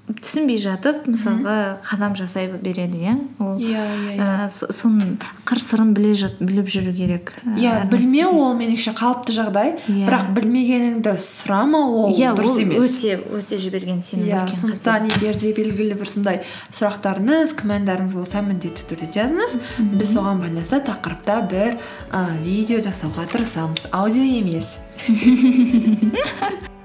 түсінбей 0.09 0.59
жатып 0.63 1.05
мысалға 1.11 1.55
қадам 1.85 2.15
жасай 2.17 2.49
береді 2.49 2.97
иә? 3.03 3.15
Ол 3.45 3.59
иә 3.61 3.83
иә 3.85 4.17
иә. 4.17 4.49
со- 4.51 4.71
соның 4.73 5.19
қыр 5.45 5.61
сырын 5.61 5.93
біле 5.95 6.15
біліп 6.41 6.69
жүру 6.73 6.95
керек 6.97 7.33
і, 7.45 7.61
иә 7.67 7.85
білмеу 7.91 8.31
ол 8.41 8.55
меніңше 8.57 8.95
қалыпты 8.97 9.35
жағдай 9.37 9.75
Иә. 9.89 10.07
бірақ 10.09 10.31
білмегеніңді 10.39 11.13
сұрамау 11.21 11.93
ол 12.09 12.17
дұрыс 12.17 12.57
емес. 12.63 12.79
өте 12.89 13.19
өте 13.37 13.59
жіберген 13.61 14.01
сенің 14.03 14.27
иә 14.33 14.49
сондықтан 14.49 15.11
егер 15.13 15.37
де 15.37 15.53
белгілі 15.53 15.95
бір 16.01 16.09
сондай 16.09 16.43
сұрақтарыңыз 16.73 17.55
күмәндарыңыз 17.61 18.15
болса 18.17 18.41
міндетті 18.43 18.89
түрде 18.89 19.11
жазыңыз. 19.15 19.59
Біз 19.99 20.15
соған 20.17 20.41
байланысты 20.41 20.81
тақырыпта 20.89 21.41
бір 21.51 21.77
ә, 22.13 22.25
видео 22.45 22.81
жасауға 22.81 23.29
тырысамыз. 23.33 23.89
Аудио 23.93 24.23
емес. 24.25 24.79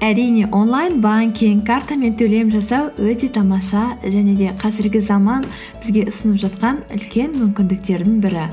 әрине 0.00 0.48
онлайн 0.52 1.00
банкинг 1.00 1.64
картамен 1.66 2.16
төлем 2.20 2.50
жасау 2.52 2.90
өте 3.00 3.28
тамаша 3.32 3.96
және 4.04 4.36
де 4.36 4.52
қазіргі 4.60 5.00
заман 5.00 5.46
бізге 5.80 6.04
ұсынып 6.10 6.42
жатқан 6.44 6.82
үлкен 6.92 7.32
мүмкіндіктердің 7.40 8.20
бірі. 8.20 8.46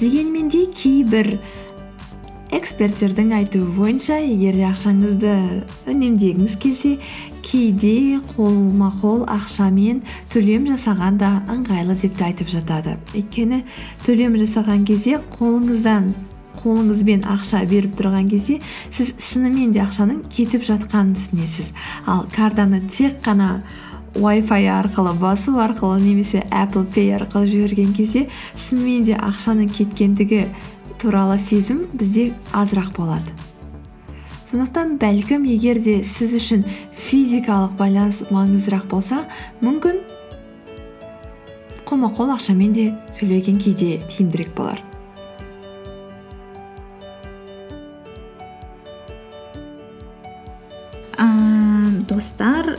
Дегенмен 0.00 0.50
де 0.52 0.66
кейбір 0.66 1.38
эксперттердің 2.52 3.32
айтуы 3.38 3.68
бойынша 3.76 4.18
егер 4.20 4.58
де 4.60 4.66
ақшаңызды 4.68 5.36
үнемдегіңіз 5.88 6.58
келсе 6.60 6.98
кейде 7.46 8.20
қолма 8.34 8.90
қол 9.00 9.24
ақшамен 9.32 10.02
төлем 10.32 10.68
жасаған 10.68 11.16
да 11.22 11.32
ыңғайлы 11.52 11.96
деп 12.04 12.18
те 12.18 12.28
айтып 12.28 12.52
жатады. 12.52 12.98
Өйткені 13.16 13.62
төлем 14.04 14.36
жасаған 14.40 14.84
кезде 14.88 15.16
қолыңыздан 15.38 16.12
қолыңызбен 16.60 17.24
ақша 17.28 17.62
беріп 17.70 17.96
тұрған 17.98 18.28
кезде 18.30 18.58
сіз 18.90 19.14
шынымен 19.22 19.72
де 19.72 19.82
ақшаның 19.84 20.22
кетіп 20.32 20.66
жатқанын 20.68 21.14
түсінесіз. 21.18 21.72
Ал 22.06 22.26
картаны 22.34 22.82
тек 22.88 23.22
қана 23.24 23.62
Wi-Fi 24.14 24.66
арқылы 24.68 25.14
басу 25.16 25.56
арқылы 25.56 26.02
немесе 26.02 26.44
Apple 26.50 26.84
Pay 26.84 27.14
арқылы 27.16 27.48
жіберген 27.48 27.94
кезде 27.96 28.26
шынымен 28.56 29.06
де 29.08 29.16
ақшаның 29.16 29.72
кеткендігі 29.72 30.44
туралы 31.00 31.38
сезім 31.40 31.86
бізде 31.96 32.34
азырақ 32.52 32.92
болады. 32.98 33.32
Сондықтан 34.44 34.98
бәлкім 35.00 35.48
егер 35.48 35.80
де 35.80 36.02
сіз 36.04 36.36
үшін 36.36 36.66
физикалық 37.06 37.72
байланыс 37.78 38.26
маңыздырақ 38.28 38.84
болса 38.92 39.24
мүмкін 39.64 40.02
қолма 41.88 42.12
қол 42.12 42.36
ақшамен 42.36 42.76
де 42.76 42.90
төлеген 43.16 43.56
кейде 43.64 44.02
тиімдірек 44.12 44.52
болар. 44.56 44.91
Достар 52.08 52.76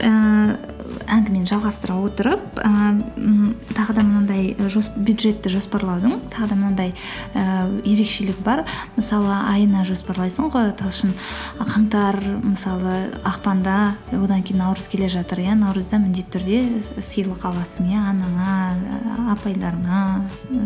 әңгімені 1.10 1.48
жалғастыра 1.50 1.96
отырып 2.04 2.58
м, 2.64 3.54
тағы 3.74 3.96
да 3.98 4.04
мынандай 4.06 4.54
жос, 4.72 4.90
бюджетті 4.96 5.52
жоспарлаудың 5.52 6.20
тағы 6.32 6.50
да 6.52 6.58
мынандай 6.58 6.92
ііі 7.34 7.94
ерекшелік 7.94 8.40
бар. 8.44 8.64
Мысалы 8.96 9.34
айына 9.50 9.84
жоспарлайсың 9.88 10.50
ғой 10.54 10.72
талшын 10.78 11.14
қаңтар 11.60 12.20
мысалы 12.42 12.96
ақпанда 13.24 13.94
одан 14.12 14.42
кейін 14.42 14.64
наурыз 14.64 14.88
келе 14.92 15.08
жатыр 15.12 15.44
иә 15.44 15.56
наурызда 15.58 16.00
міндетті 16.02 16.38
түрде 16.38 17.02
сыйлық 17.04 17.44
аласың 17.50 17.90
иә 17.92 18.04
анаңа 18.12 19.34
апайларыңа 19.34 20.04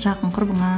жақын 0.03 0.35
құрбыңа. 0.35 0.75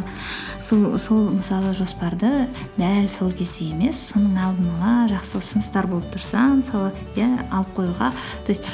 Сол, 0.60 0.98
сол 1.00 1.30
мысалы 1.32 1.72
жоспарды 1.72 2.46
дәл 2.76 3.06
сол 3.08 3.30
кезде 3.32 3.70
емес 3.70 3.96
соның 4.10 4.36
алдын 4.44 4.74
ала 4.76 5.06
жақсы 5.08 5.38
ұсыныстар 5.40 5.88
болып 5.88 6.10
тұрса 6.12 6.42
мысалы 6.52 6.90
иә 7.16 7.30
алып 7.48 7.72
қоюға 7.78 8.10
то 8.44 8.52
есть 8.52 8.68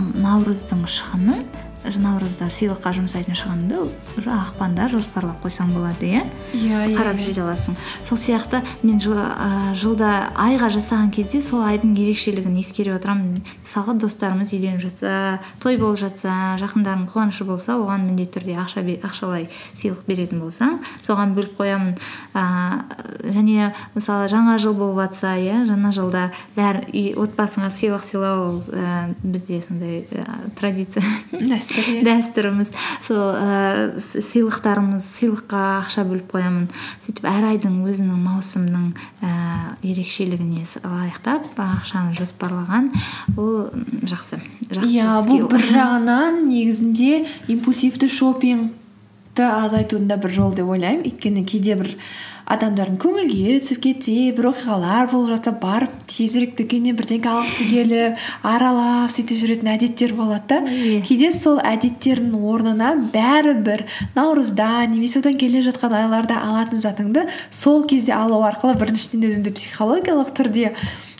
наурыздың 0.00 0.84
шығынын 0.96 1.44
наурызда 1.84 2.46
сыйлыққа 2.48 2.92
жұмсайтын 2.96 3.36
шығынды 3.36 3.80
уже 4.18 4.30
ақпанда 4.32 4.86
жоспарлап 4.88 5.42
қойсаң 5.44 5.72
болады 5.76 6.06
иә? 6.08 6.22
Иә 6.56 6.94
қарап 6.96 7.18
жүре 7.20 7.42
аласың. 7.44 7.76
Сол 8.02 8.18
сияқты 8.18 8.62
мен 8.82 8.98
жыл- 8.98 9.18
а, 9.20 9.74
жылда 9.76 10.30
айға 10.34 10.70
жасаған 10.72 11.10
кезде 11.12 11.42
сол 11.42 11.60
айдың 11.66 11.92
ерекшелігін 11.98 12.56
ескере 12.60 12.94
отырамын. 12.96 13.42
Мысалға 13.64 13.98
достарымыз 14.00 14.52
үйленіп 14.56 14.80
жатса 14.80 15.40
той 15.60 15.76
болып 15.76 15.98
жатса 16.00 16.56
жақындарының 16.62 17.08
қуанышы 17.12 17.44
болса 17.44 17.76
оған 17.76 18.06
міндетті 18.08 18.38
түрде 18.40 18.56
ақша 18.64 18.82
бе- 18.84 19.00
ақшалай 19.04 19.48
сыйлық 19.76 20.04
беретін 20.08 20.40
болсаң 20.40 20.80
соған 21.02 21.34
бөліп 21.36 21.56
қоямын. 21.60 21.98
А, 22.34 22.84
және 23.24 23.72
мысалы 23.94 24.28
жаңа 24.32 24.56
жыл 24.58 24.74
болып 24.74 25.04
жатса 25.10 25.36
иә 25.36 25.66
жаңа 25.68 25.92
жылда 25.92 26.30
бәрі 26.56 27.14
отбасыңа 27.18 27.70
сыйлық 27.70 28.02
сыйлау 28.04 28.48
ол 28.48 28.62
ә, 28.72 29.14
бізде 29.22 29.60
сондай 29.62 30.06
ә, 30.10 30.24
традиция. 30.56 31.04
Иә 31.32 31.60
дәстүріміз. 32.04 32.70
Сол 33.06 33.34
ііі 33.34 34.22
сыйлықтарымыз 34.24 35.04
сыйлыққа 35.16 35.62
ақша 35.84 36.04
бөліп 36.08 36.34
қоямын. 36.34 36.68
Сөйтіп 37.04 37.26
әр 37.30 37.48
айдың 37.52 37.80
өзінің 37.88 38.20
маусымның 38.24 38.86
ііі 39.22 39.92
ерекшелігіне 39.94 40.64
лайықтап 40.84 41.58
ақшаны 41.60 42.14
жоспарлаған. 42.18 42.90
Ол 43.36 43.70
жақсы 44.06 44.40
жақсы 44.70 44.90
иә 44.90 45.18
бұл 45.28 45.48
бір 45.52 45.66
жағынан 45.72 46.44
негізінде 46.48 47.24
импульсивті 47.52 48.08
шопингті 48.08 49.44
азайтудың 49.44 50.08
да 50.08 50.20
бір 50.20 50.36
жолы 50.38 50.60
деп 50.60 50.70
ойлаймын. 50.70 51.04
Өйткені 51.08 51.44
кейде 51.48 51.76
бір 51.80 51.94
адамдардың 52.50 52.96
көңілге 53.00 53.54
түсіп 53.62 53.78
кетсе 53.86 54.14
бір 54.36 54.50
оқиғалар 54.50 55.08
болып 55.12 55.30
жатса 55.34 55.52
барып 55.62 55.94
тезірек 56.12 56.52
дүкеннен 56.58 56.96
бірдеңе 56.98 57.30
алғысы 57.30 57.68
келіп 57.70 58.24
аралап 58.50 59.14
сөйтіп 59.14 59.40
жүретін 59.40 59.70
әдеттер 59.74 60.12
болады 60.18 60.60
да. 60.60 60.76
Кейде 61.08 61.30
сол 61.32 61.58
әдеттердің 61.64 62.36
орнына 62.52 62.92
бәрібір 63.14 63.86
наурызда 64.18 64.68
немесе 64.92 65.22
одан 65.22 65.38
келе 65.40 65.64
жатқан 65.64 65.96
айларда 66.02 66.42
алатын 66.44 66.82
затыңды 66.84 67.26
сол 67.50 67.86
кезде 67.88 68.12
алу 68.16 68.42
арқылы 68.44 68.76
біріншіден 68.82 69.24
өзіңді 69.30 69.54
психологиялық 69.56 70.34
түрде 70.36 70.74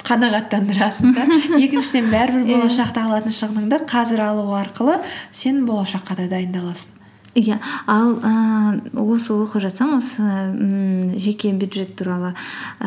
қанағаттандырасың 0.04 1.14
да. 1.16 1.24
Екіншіден 1.64 2.10
бәрібір 2.12 2.44
Иә. 2.44 2.58
болашақта 2.58 3.06
алатын 3.08 3.32
шығыныңды 3.32 3.80
қазір 3.88 4.20
алу 4.28 4.50
арқылы 4.58 4.98
сен 5.32 5.64
болашаққа 5.64 6.18
да 6.20 6.28
дайындаласың. 6.36 6.93
Иә 7.35 7.59
ал 7.91 8.14
ііі 8.22 9.03
осы 9.03 9.35
оқып 9.35 9.62
жатсам 9.64 9.97
осы 9.99 10.22
жеке 11.18 11.51
бюджет 11.53 11.97
туралы 11.99 12.32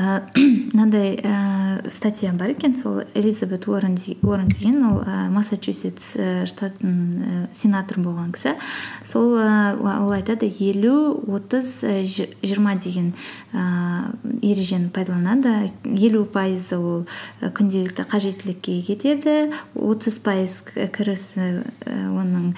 мынандай 0.74 1.18
ііі 1.20 1.92
статья 1.92 2.32
бар 2.32 2.54
екен 2.56 2.76
сол 2.80 3.02
элизабет 3.14 3.68
уоррен 3.68 3.96
де- 3.96 4.16
уоррен 4.24 4.48
деген 4.48 4.80
ол 4.88 5.02
ііі 5.04 5.30
массачусетс 5.36 6.16
ііі 6.16 6.48
штатының 6.48 6.96
ііі 7.28 7.44
сенаторы 7.54 8.04
болған 8.06 8.32
кісі. 8.32 8.56
Сол 9.04 9.36
ол 9.36 10.12
айтады 10.16 10.48
елу 10.48 11.20
отыз 11.28 11.84
жи- 12.08 12.32
жиырма 12.42 12.76
деген 12.80 13.14
ііі 13.54 14.52
ережені 14.54 14.90
пайдаланады. 14.96 15.72
Елу 15.84 16.24
пайызы 16.24 16.80
ол 16.80 17.04
күнделікті 17.42 18.08
қажеттілікке 18.08 18.80
кетеді. 18.88 19.52
Отыз 19.76 20.20
пайыз 20.24 20.62
кірісі 20.96 21.64
оның 21.86 22.54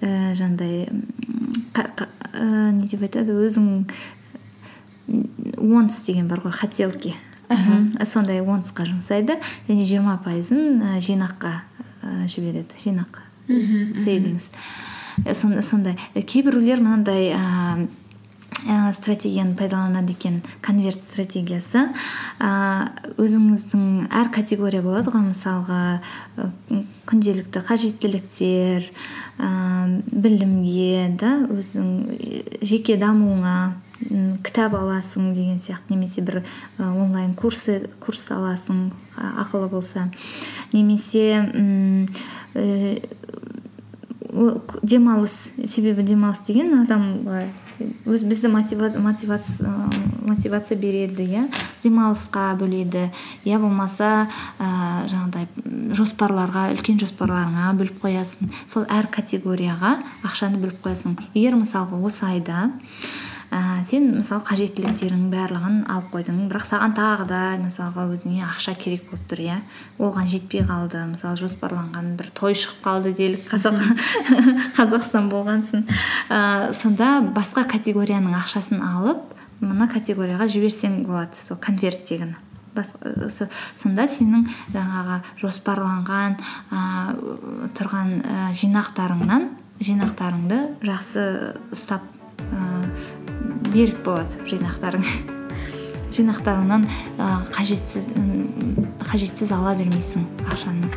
ііі 0.00 0.34
жаңағыдай 0.38 0.88
ііі 0.88 2.72
не 2.78 2.86
деп 2.90 3.02
айтады 3.06 3.34
өзің 3.46 3.86
онс 5.58 6.02
деген 6.06 6.28
бар 6.28 6.42
ғой 6.44 6.52
хотелки. 6.52 7.14
Мгм. 7.48 7.96
сондай 8.04 8.42
онсқа 8.44 8.84
жұмсайды 8.84 9.38
және 9.68 9.86
жиырма 9.88 10.18
пайызын 10.20 11.00
жинаққа 11.00 11.62
жібереді 12.28 12.76
жинақ 12.84 13.22
сейвингс 14.04 14.50
сондай. 15.32 15.96
Кейбіреулер 16.14 16.82
мынандай 16.84 17.32
ііі 17.32 17.88
ә, 18.68 18.92
стратегияны 18.92 19.54
пайдаланады 19.56 20.12
екен. 20.12 20.42
Конверт 20.60 21.00
стратегиясы. 21.00 21.88
Ә, 22.38 22.92
өзіңіздің 23.16 24.10
әр 24.12 24.28
категория 24.34 24.82
болады 24.84 25.10
ғой 25.14 25.24
мысалға 25.30 25.80
күнделікті 27.08 27.64
қажеттіліктер 27.64 28.86
ә, 29.40 29.48
білімге 30.12 31.08
да 31.18 31.34
өзің 31.48 32.60
жеке 32.62 32.98
дамуыңа 33.00 33.56
кітап 34.46 34.76
аласың 34.78 35.32
деген 35.34 35.56
сияқты 35.58 35.96
немесе 35.96 36.22
бір 36.22 36.44
онлайн 36.78 37.32
курсы 37.34 37.88
курс 37.98 38.28
аласың 38.30 38.92
ақылы 39.16 39.66
болса. 39.72 40.04
Немесе 40.72 41.24
м, 41.52 42.06
о- 44.30 44.60
к- 44.60 44.78
демалыс 44.82 45.50
себебі 45.66 46.02
демалыс 46.06 46.44
деген 46.46 46.74
адамға 46.84 47.48
өз 48.08 48.24
бізді 48.28 48.50
мотивация, 48.52 49.70
мотивация 50.26 50.78
береді 50.78 51.26
иә? 51.26 51.44
Демалысқа 51.82 52.52
бөледі 52.58 53.08
я 53.44 53.58
болмаса 53.62 54.28
ә, 54.58 54.68
жаңағыдай 55.10 55.94
жоспарларға 55.98 56.68
үлкен 56.74 56.98
жоспарларыңа 57.02 57.72
бөліп 57.78 58.00
қоясың. 58.02 58.50
Сол 58.66 58.86
әр 58.90 59.10
категорияға 59.12 59.98
ақшаны 60.26 60.60
бөліп 60.62 60.82
қоясың. 60.86 61.18
Егер 61.34 61.58
мысалға 61.60 62.00
осы 62.02 62.26
айда 62.28 62.68
ә, 63.50 63.82
сен 63.88 64.08
мысалы 64.18 64.44
қажеттіліктеріңнің 64.48 65.28
барлығын 65.32 65.78
алып 65.92 66.10
қойдың. 66.14 66.40
Бірақ 66.50 66.66
саған 66.68 66.96
тағы 66.96 67.28
да 67.30 67.40
мысалға 67.62 68.08
өзіңе 68.12 68.42
ақша 68.48 68.74
керек 68.80 69.06
болып 69.10 69.24
тұр 69.30 69.44
иә? 69.44 69.60
Оған 69.98 70.28
жетпей 70.32 70.64
қалды 70.68 71.04
мысалы 71.12 71.40
жоспарланған 71.40 72.16
бір 72.18 72.32
той 72.34 72.58
шығып 72.58 72.82
қалды 72.84 73.14
делік 73.16 73.46
қазақ 73.48 73.78
қазақстан 74.78 75.30
болғансың 75.32 75.86
ә, 76.28 76.72
сонда 76.76 77.18
басқа 77.34 77.64
категорияның 77.70 78.36
ақшасын 78.42 78.84
алып 78.84 79.24
мына 79.60 79.88
категорияға 79.90 80.46
жіберсең 80.52 81.02
болады 81.08 81.40
сол 81.40 81.58
конверттегіні 81.62 82.36
сонда 83.78 84.06
сенің 84.10 84.44
жаңағы 84.74 85.18
жоспарланған 85.40 86.36
ә, 86.70 86.82
тұрған 87.78 88.12
ә, 88.22 88.36
жинақтарыңнан 88.60 89.48
жинақтарыңды 89.82 90.60
жақсы 90.86 91.24
ұстап 91.74 92.06
берік 93.72 94.00
болады 94.04 94.46
жинақтарың. 94.48 95.04
Жинақтарыңнан 96.18 96.86
қажетсіз 97.54 98.08
қажетсіз 99.10 99.52
ала 99.54 99.74
бермейсің 99.78 100.24
ақшаны. 100.48 100.88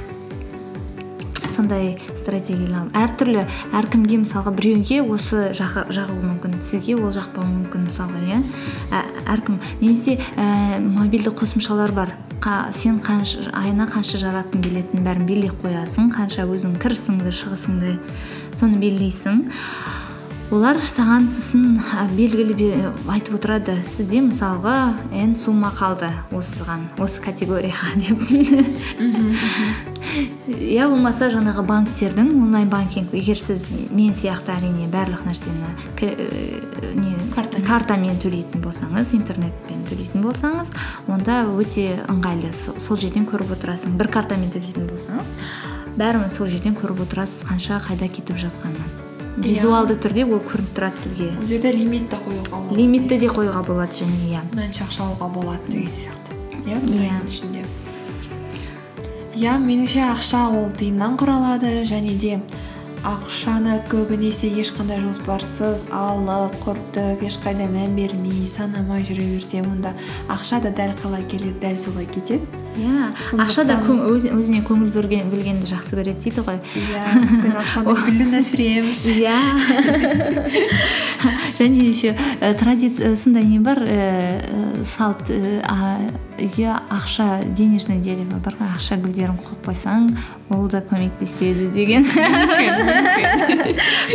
Сондай 1.52 1.98
стратегиялар. 2.16 2.88
Әртүрлі 2.96 3.44
әркімге 3.76 4.22
мысалға 4.22 4.54
біреуге 4.56 5.02
осы 5.04 5.50
жағы, 5.58 5.84
жағуы 5.92 6.24
мүмкін 6.24 6.56
сізге 6.64 6.96
ол 6.96 7.12
жақпауы 7.12 7.50
мүмкін 7.50 7.90
мысалға 7.90 8.22
иә? 8.24 8.40
Ә- 8.96 9.04
әркім 9.36 9.60
немесе 9.82 10.16
ә, 10.40 10.80
мобильді 10.80 11.34
қосымшалар 11.36 11.92
бар. 11.92 12.16
Қа- 12.42 12.72
сен 12.74 13.02
қанша 13.04 13.52
айына 13.52 13.86
қанша 13.92 14.18
жаратқың 14.24 14.64
келетінін 14.64 15.04
бәрін 15.06 15.28
белгілеп 15.28 15.60
қоясың 15.62 16.08
қанша 16.16 16.48
өзің 16.48 16.80
кірісіңді 16.82 17.36
шығысыңды 17.36 17.98
соны 18.56 18.80
белгілейсің. 18.82 19.44
Олар 20.52 20.76
саған 20.84 21.30
сосын 21.32 21.78
белгілі 22.18 22.54
бе- 22.60 22.92
айтып 23.14 23.38
отырады 23.40 23.76
сізде 23.88 24.20
мысалға 24.26 24.94
n 25.16 25.36
сумма 25.40 25.70
қалды 25.72 26.10
осыған 26.36 26.82
осы 27.00 27.22
категорияға 27.24 27.94
деп 28.04 28.20
иә 30.52 30.88
болмаса 30.92 31.30
жаңағы 31.32 31.64
банктердің 31.70 32.34
онлайн 32.36 32.68
банкинг 32.70 33.14
егер 33.16 33.40
сіз 33.40 33.70
мен 33.96 34.12
сияқты 34.18 34.52
әрине 34.58 34.90
барлық 34.92 35.24
нәрсені 35.30 35.72
э, 36.02 36.94
не 37.00 37.16
Картамен. 37.32 38.18
төлейтін 38.20 38.60
болсаңыз 38.66 39.14
интернетпен 39.16 39.86
төлейтін 39.88 40.26
болсаңыз 40.26 40.68
онда 41.08 41.46
өте 41.48 41.94
ыңғайлы 42.12 42.52
Со- 42.52 42.76
сол 42.80 42.98
жерден 43.00 43.24
көріп 43.30 43.54
отырасың 43.56 43.96
бір 44.02 44.12
картамен 44.12 44.52
төлейтін 44.52 44.90
болсаңыз 44.92 45.32
бәрін 45.96 46.28
сол 46.36 46.48
жерден 46.52 46.76
көріп 46.76 47.06
отырасыз 47.08 47.48
қанша 47.48 47.80
қайда 47.88 48.12
кетіп 48.12 48.36
жатқанын. 48.44 49.11
Визуалды 49.38 49.96
түрде 49.96 50.26
ол 50.26 50.42
көрініп 50.44 50.74
тұрады 50.76 50.98
сізге. 51.00 51.30
Ол 51.40 51.48
жерде 51.48 51.72
лимит 51.72 52.10
те 52.10 52.18
қоюға 52.20 52.58
болады. 52.58 52.76
Лимитті 52.78 53.18
де 53.18 53.28
қоюға 53.32 53.64
болады 53.66 53.94
және 54.02 54.18
иә. 54.32 54.42
Мынанша 54.54 54.86
ақша 54.88 55.06
алуға 55.08 55.30
болады 55.34 55.72
деген 55.72 55.94
сияқты. 55.96 56.36
Иә 56.66 56.78
Иә. 56.92 57.22
ішінде. 57.30 57.66
Иә 59.36 59.58
меніңше 59.58 60.04
ақша 60.12 60.50
ол 60.52 60.72
тиыннан 60.78 61.16
құралады 61.18 61.84
және 61.88 62.18
де 62.20 62.42
ақшаны 63.02 63.80
көбінесе 63.90 64.52
ешқандай 64.62 65.00
жоспарсыз 65.02 65.88
алып 65.90 66.54
құртып 66.66 67.24
ешқайда 67.26 67.66
мән 67.72 67.96
бермей 67.96 68.48
санамай 68.48 69.02
жүре 69.08 69.26
берсе 69.38 69.64
онда 69.64 69.96
ақша 70.30 70.62
да 70.62 70.70
дәл 70.70 70.94
қалай 71.02 71.26
келеді 71.26 71.58
дәл 71.64 71.80
солай 71.80 72.06
кетеді. 72.06 72.46
Иә 72.80 73.12
ақша 73.44 73.66
да 73.68 73.76
өзіне 73.84 74.62
көңіл 74.64 74.92
бөлгенді 74.96 75.68
жақсы 75.70 75.98
көреді 76.00 76.24
дейді 76.24 76.44
ғой. 76.48 76.60
Иә 76.80 77.04
ақшаны 77.62 77.96
гүлін 78.06 78.38
өсіреміз. 78.40 79.04
Иә. 79.18 79.38
Және 81.60 81.90
еще 81.92 82.16
тради- 82.58 82.96
ә, 82.98 83.16
сондай 83.18 83.44
не 83.44 83.60
бар 83.60 83.84
ііі 83.86 84.86
салт 84.98 85.28
ііі, 85.30 85.62
а, 85.68 86.00
үйге 86.40 86.72
ақша 86.90 87.44
денежное 87.54 88.00
дерево 88.02 88.40
бар 88.44 88.56
ғой 88.58 88.72
ақша 88.78 88.98
гүлдерін 89.04 89.38
қойып 89.38 89.68
қойсаң 89.68 90.08
ол 90.52 90.66
да 90.72 90.82
көмектеседі 90.82 91.70
деген. 91.76 92.04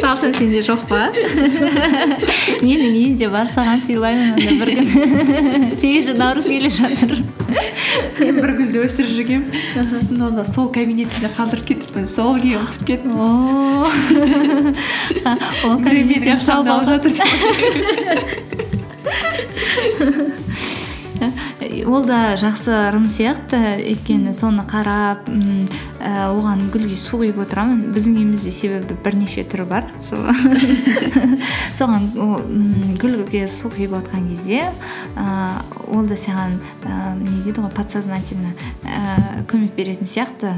Талшын 0.00 0.34
сенде 0.34 0.60
жоқ 0.66 0.88
па? 0.90 1.06
Менің 2.66 2.90
үйімде 2.90 3.30
бар 3.30 3.46
саған 3.52 3.80
сыйлаймын 3.86 4.34
онда 4.34 4.52
бір 4.60 4.74
күн. 4.80 5.70
Сегізінші 5.78 6.18
наурыз 6.18 6.50
келе 6.50 6.70
жатыр. 6.72 7.22
Бір 8.46 8.54
гүлді 8.60 8.78
өсіріп 8.86 9.10
жүргенмін. 9.10 9.50
Сосын 9.90 10.22
оны 10.28 10.44
сол 10.46 10.68
кабинетімде 10.74 11.28
қалдырып 11.34 11.66
кетіппін. 11.72 12.06
Сол 12.10 12.38
күйі 12.38 12.56
ұмытып 12.60 12.82
кеттім. 12.86 13.12
Ол 15.66 15.76
кабинетте 15.82 16.30
ақша 16.36 16.52
алып 16.62 16.86
жатыр. 16.86 17.12
ол 21.84 22.04
да 22.06 22.36
жақсы 22.40 22.70
ырым 22.88 23.08
сияқты. 23.12 23.58
Өйткені 23.82 24.32
соны 24.34 24.62
қарап 24.68 25.28
м, 25.28 25.66
ә, 26.00 26.30
оған 26.32 26.70
гүлге 26.72 26.96
су 26.96 27.18
құйып 27.20 27.38
отырамын. 27.44 27.82
Біздің 27.94 28.16
үйімізде 28.20 28.50
себебі 28.54 28.96
бірнеше 29.04 29.44
түрі 29.44 29.66
бар. 29.68 29.90
Сол- 30.00 30.26
соған 31.78 32.08
гүлге 33.00 33.46
су 33.50 33.68
құйып 33.74 33.96
отқан 34.00 34.28
кезде 34.30 34.62
ә, 35.16 35.26
ол 35.92 36.06
да 36.08 36.16
саған 36.16 36.56
ә, 36.86 37.16
не 37.20 37.42
дейді 37.44 37.60
ғой 37.64 37.72
подсознательно 37.76 38.54
ә, 38.84 39.44
көмек 39.50 39.74
беретін 39.76 40.06
сияқты. 40.08 40.54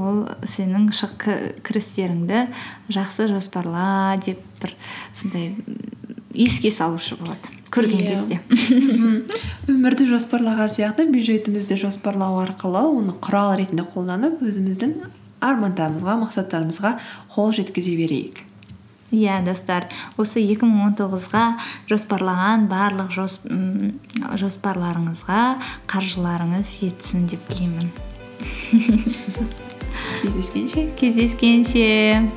Ол 0.00 0.26
сенің 0.48 0.90
шық 0.96 1.16
кір- 1.20 1.54
кірістеріңді 1.66 2.46
жақсы 2.92 3.28
жоспарла 3.32 4.16
деп 4.24 4.40
бір 4.62 4.76
сондай 5.12 5.54
еске 6.32 6.70
салушы 6.70 7.16
болады. 7.20 7.59
Көрген 7.70 8.02
Иә. 8.02 8.10
кезде. 8.10 8.40
өмірді 9.70 10.06
жоспарлаған 10.10 10.70
сияқты 10.74 11.06
бюджетімізді 11.10 11.78
жоспарлау 11.80 12.40
арқылы 12.42 12.82
оны 12.90 13.14
құрал 13.22 13.54
ретінде 13.60 13.84
қолданып 13.86 14.42
өзіміздің 14.42 14.94
армандарымызға 15.40 16.16
мақсаттарымызға 16.24 16.94
қол 17.34 17.52
жеткізе 17.56 17.96
берейік. 17.96 18.42
Иә 19.10 19.40
достар. 19.42 19.88
Осы 20.20 20.38
2019-ға 20.44 21.44
жоспарлаған 21.90 22.68
барлық 22.70 23.10
жос, 23.14 23.40
жоспарларыңызға 24.38 25.40
қаржыларыңыз 25.90 26.70
жетсін 26.78 27.26
деп 27.32 27.42
тілеймін. 27.50 27.90
Кездескенше. 30.22 30.90
Кездескенше. 31.00 32.30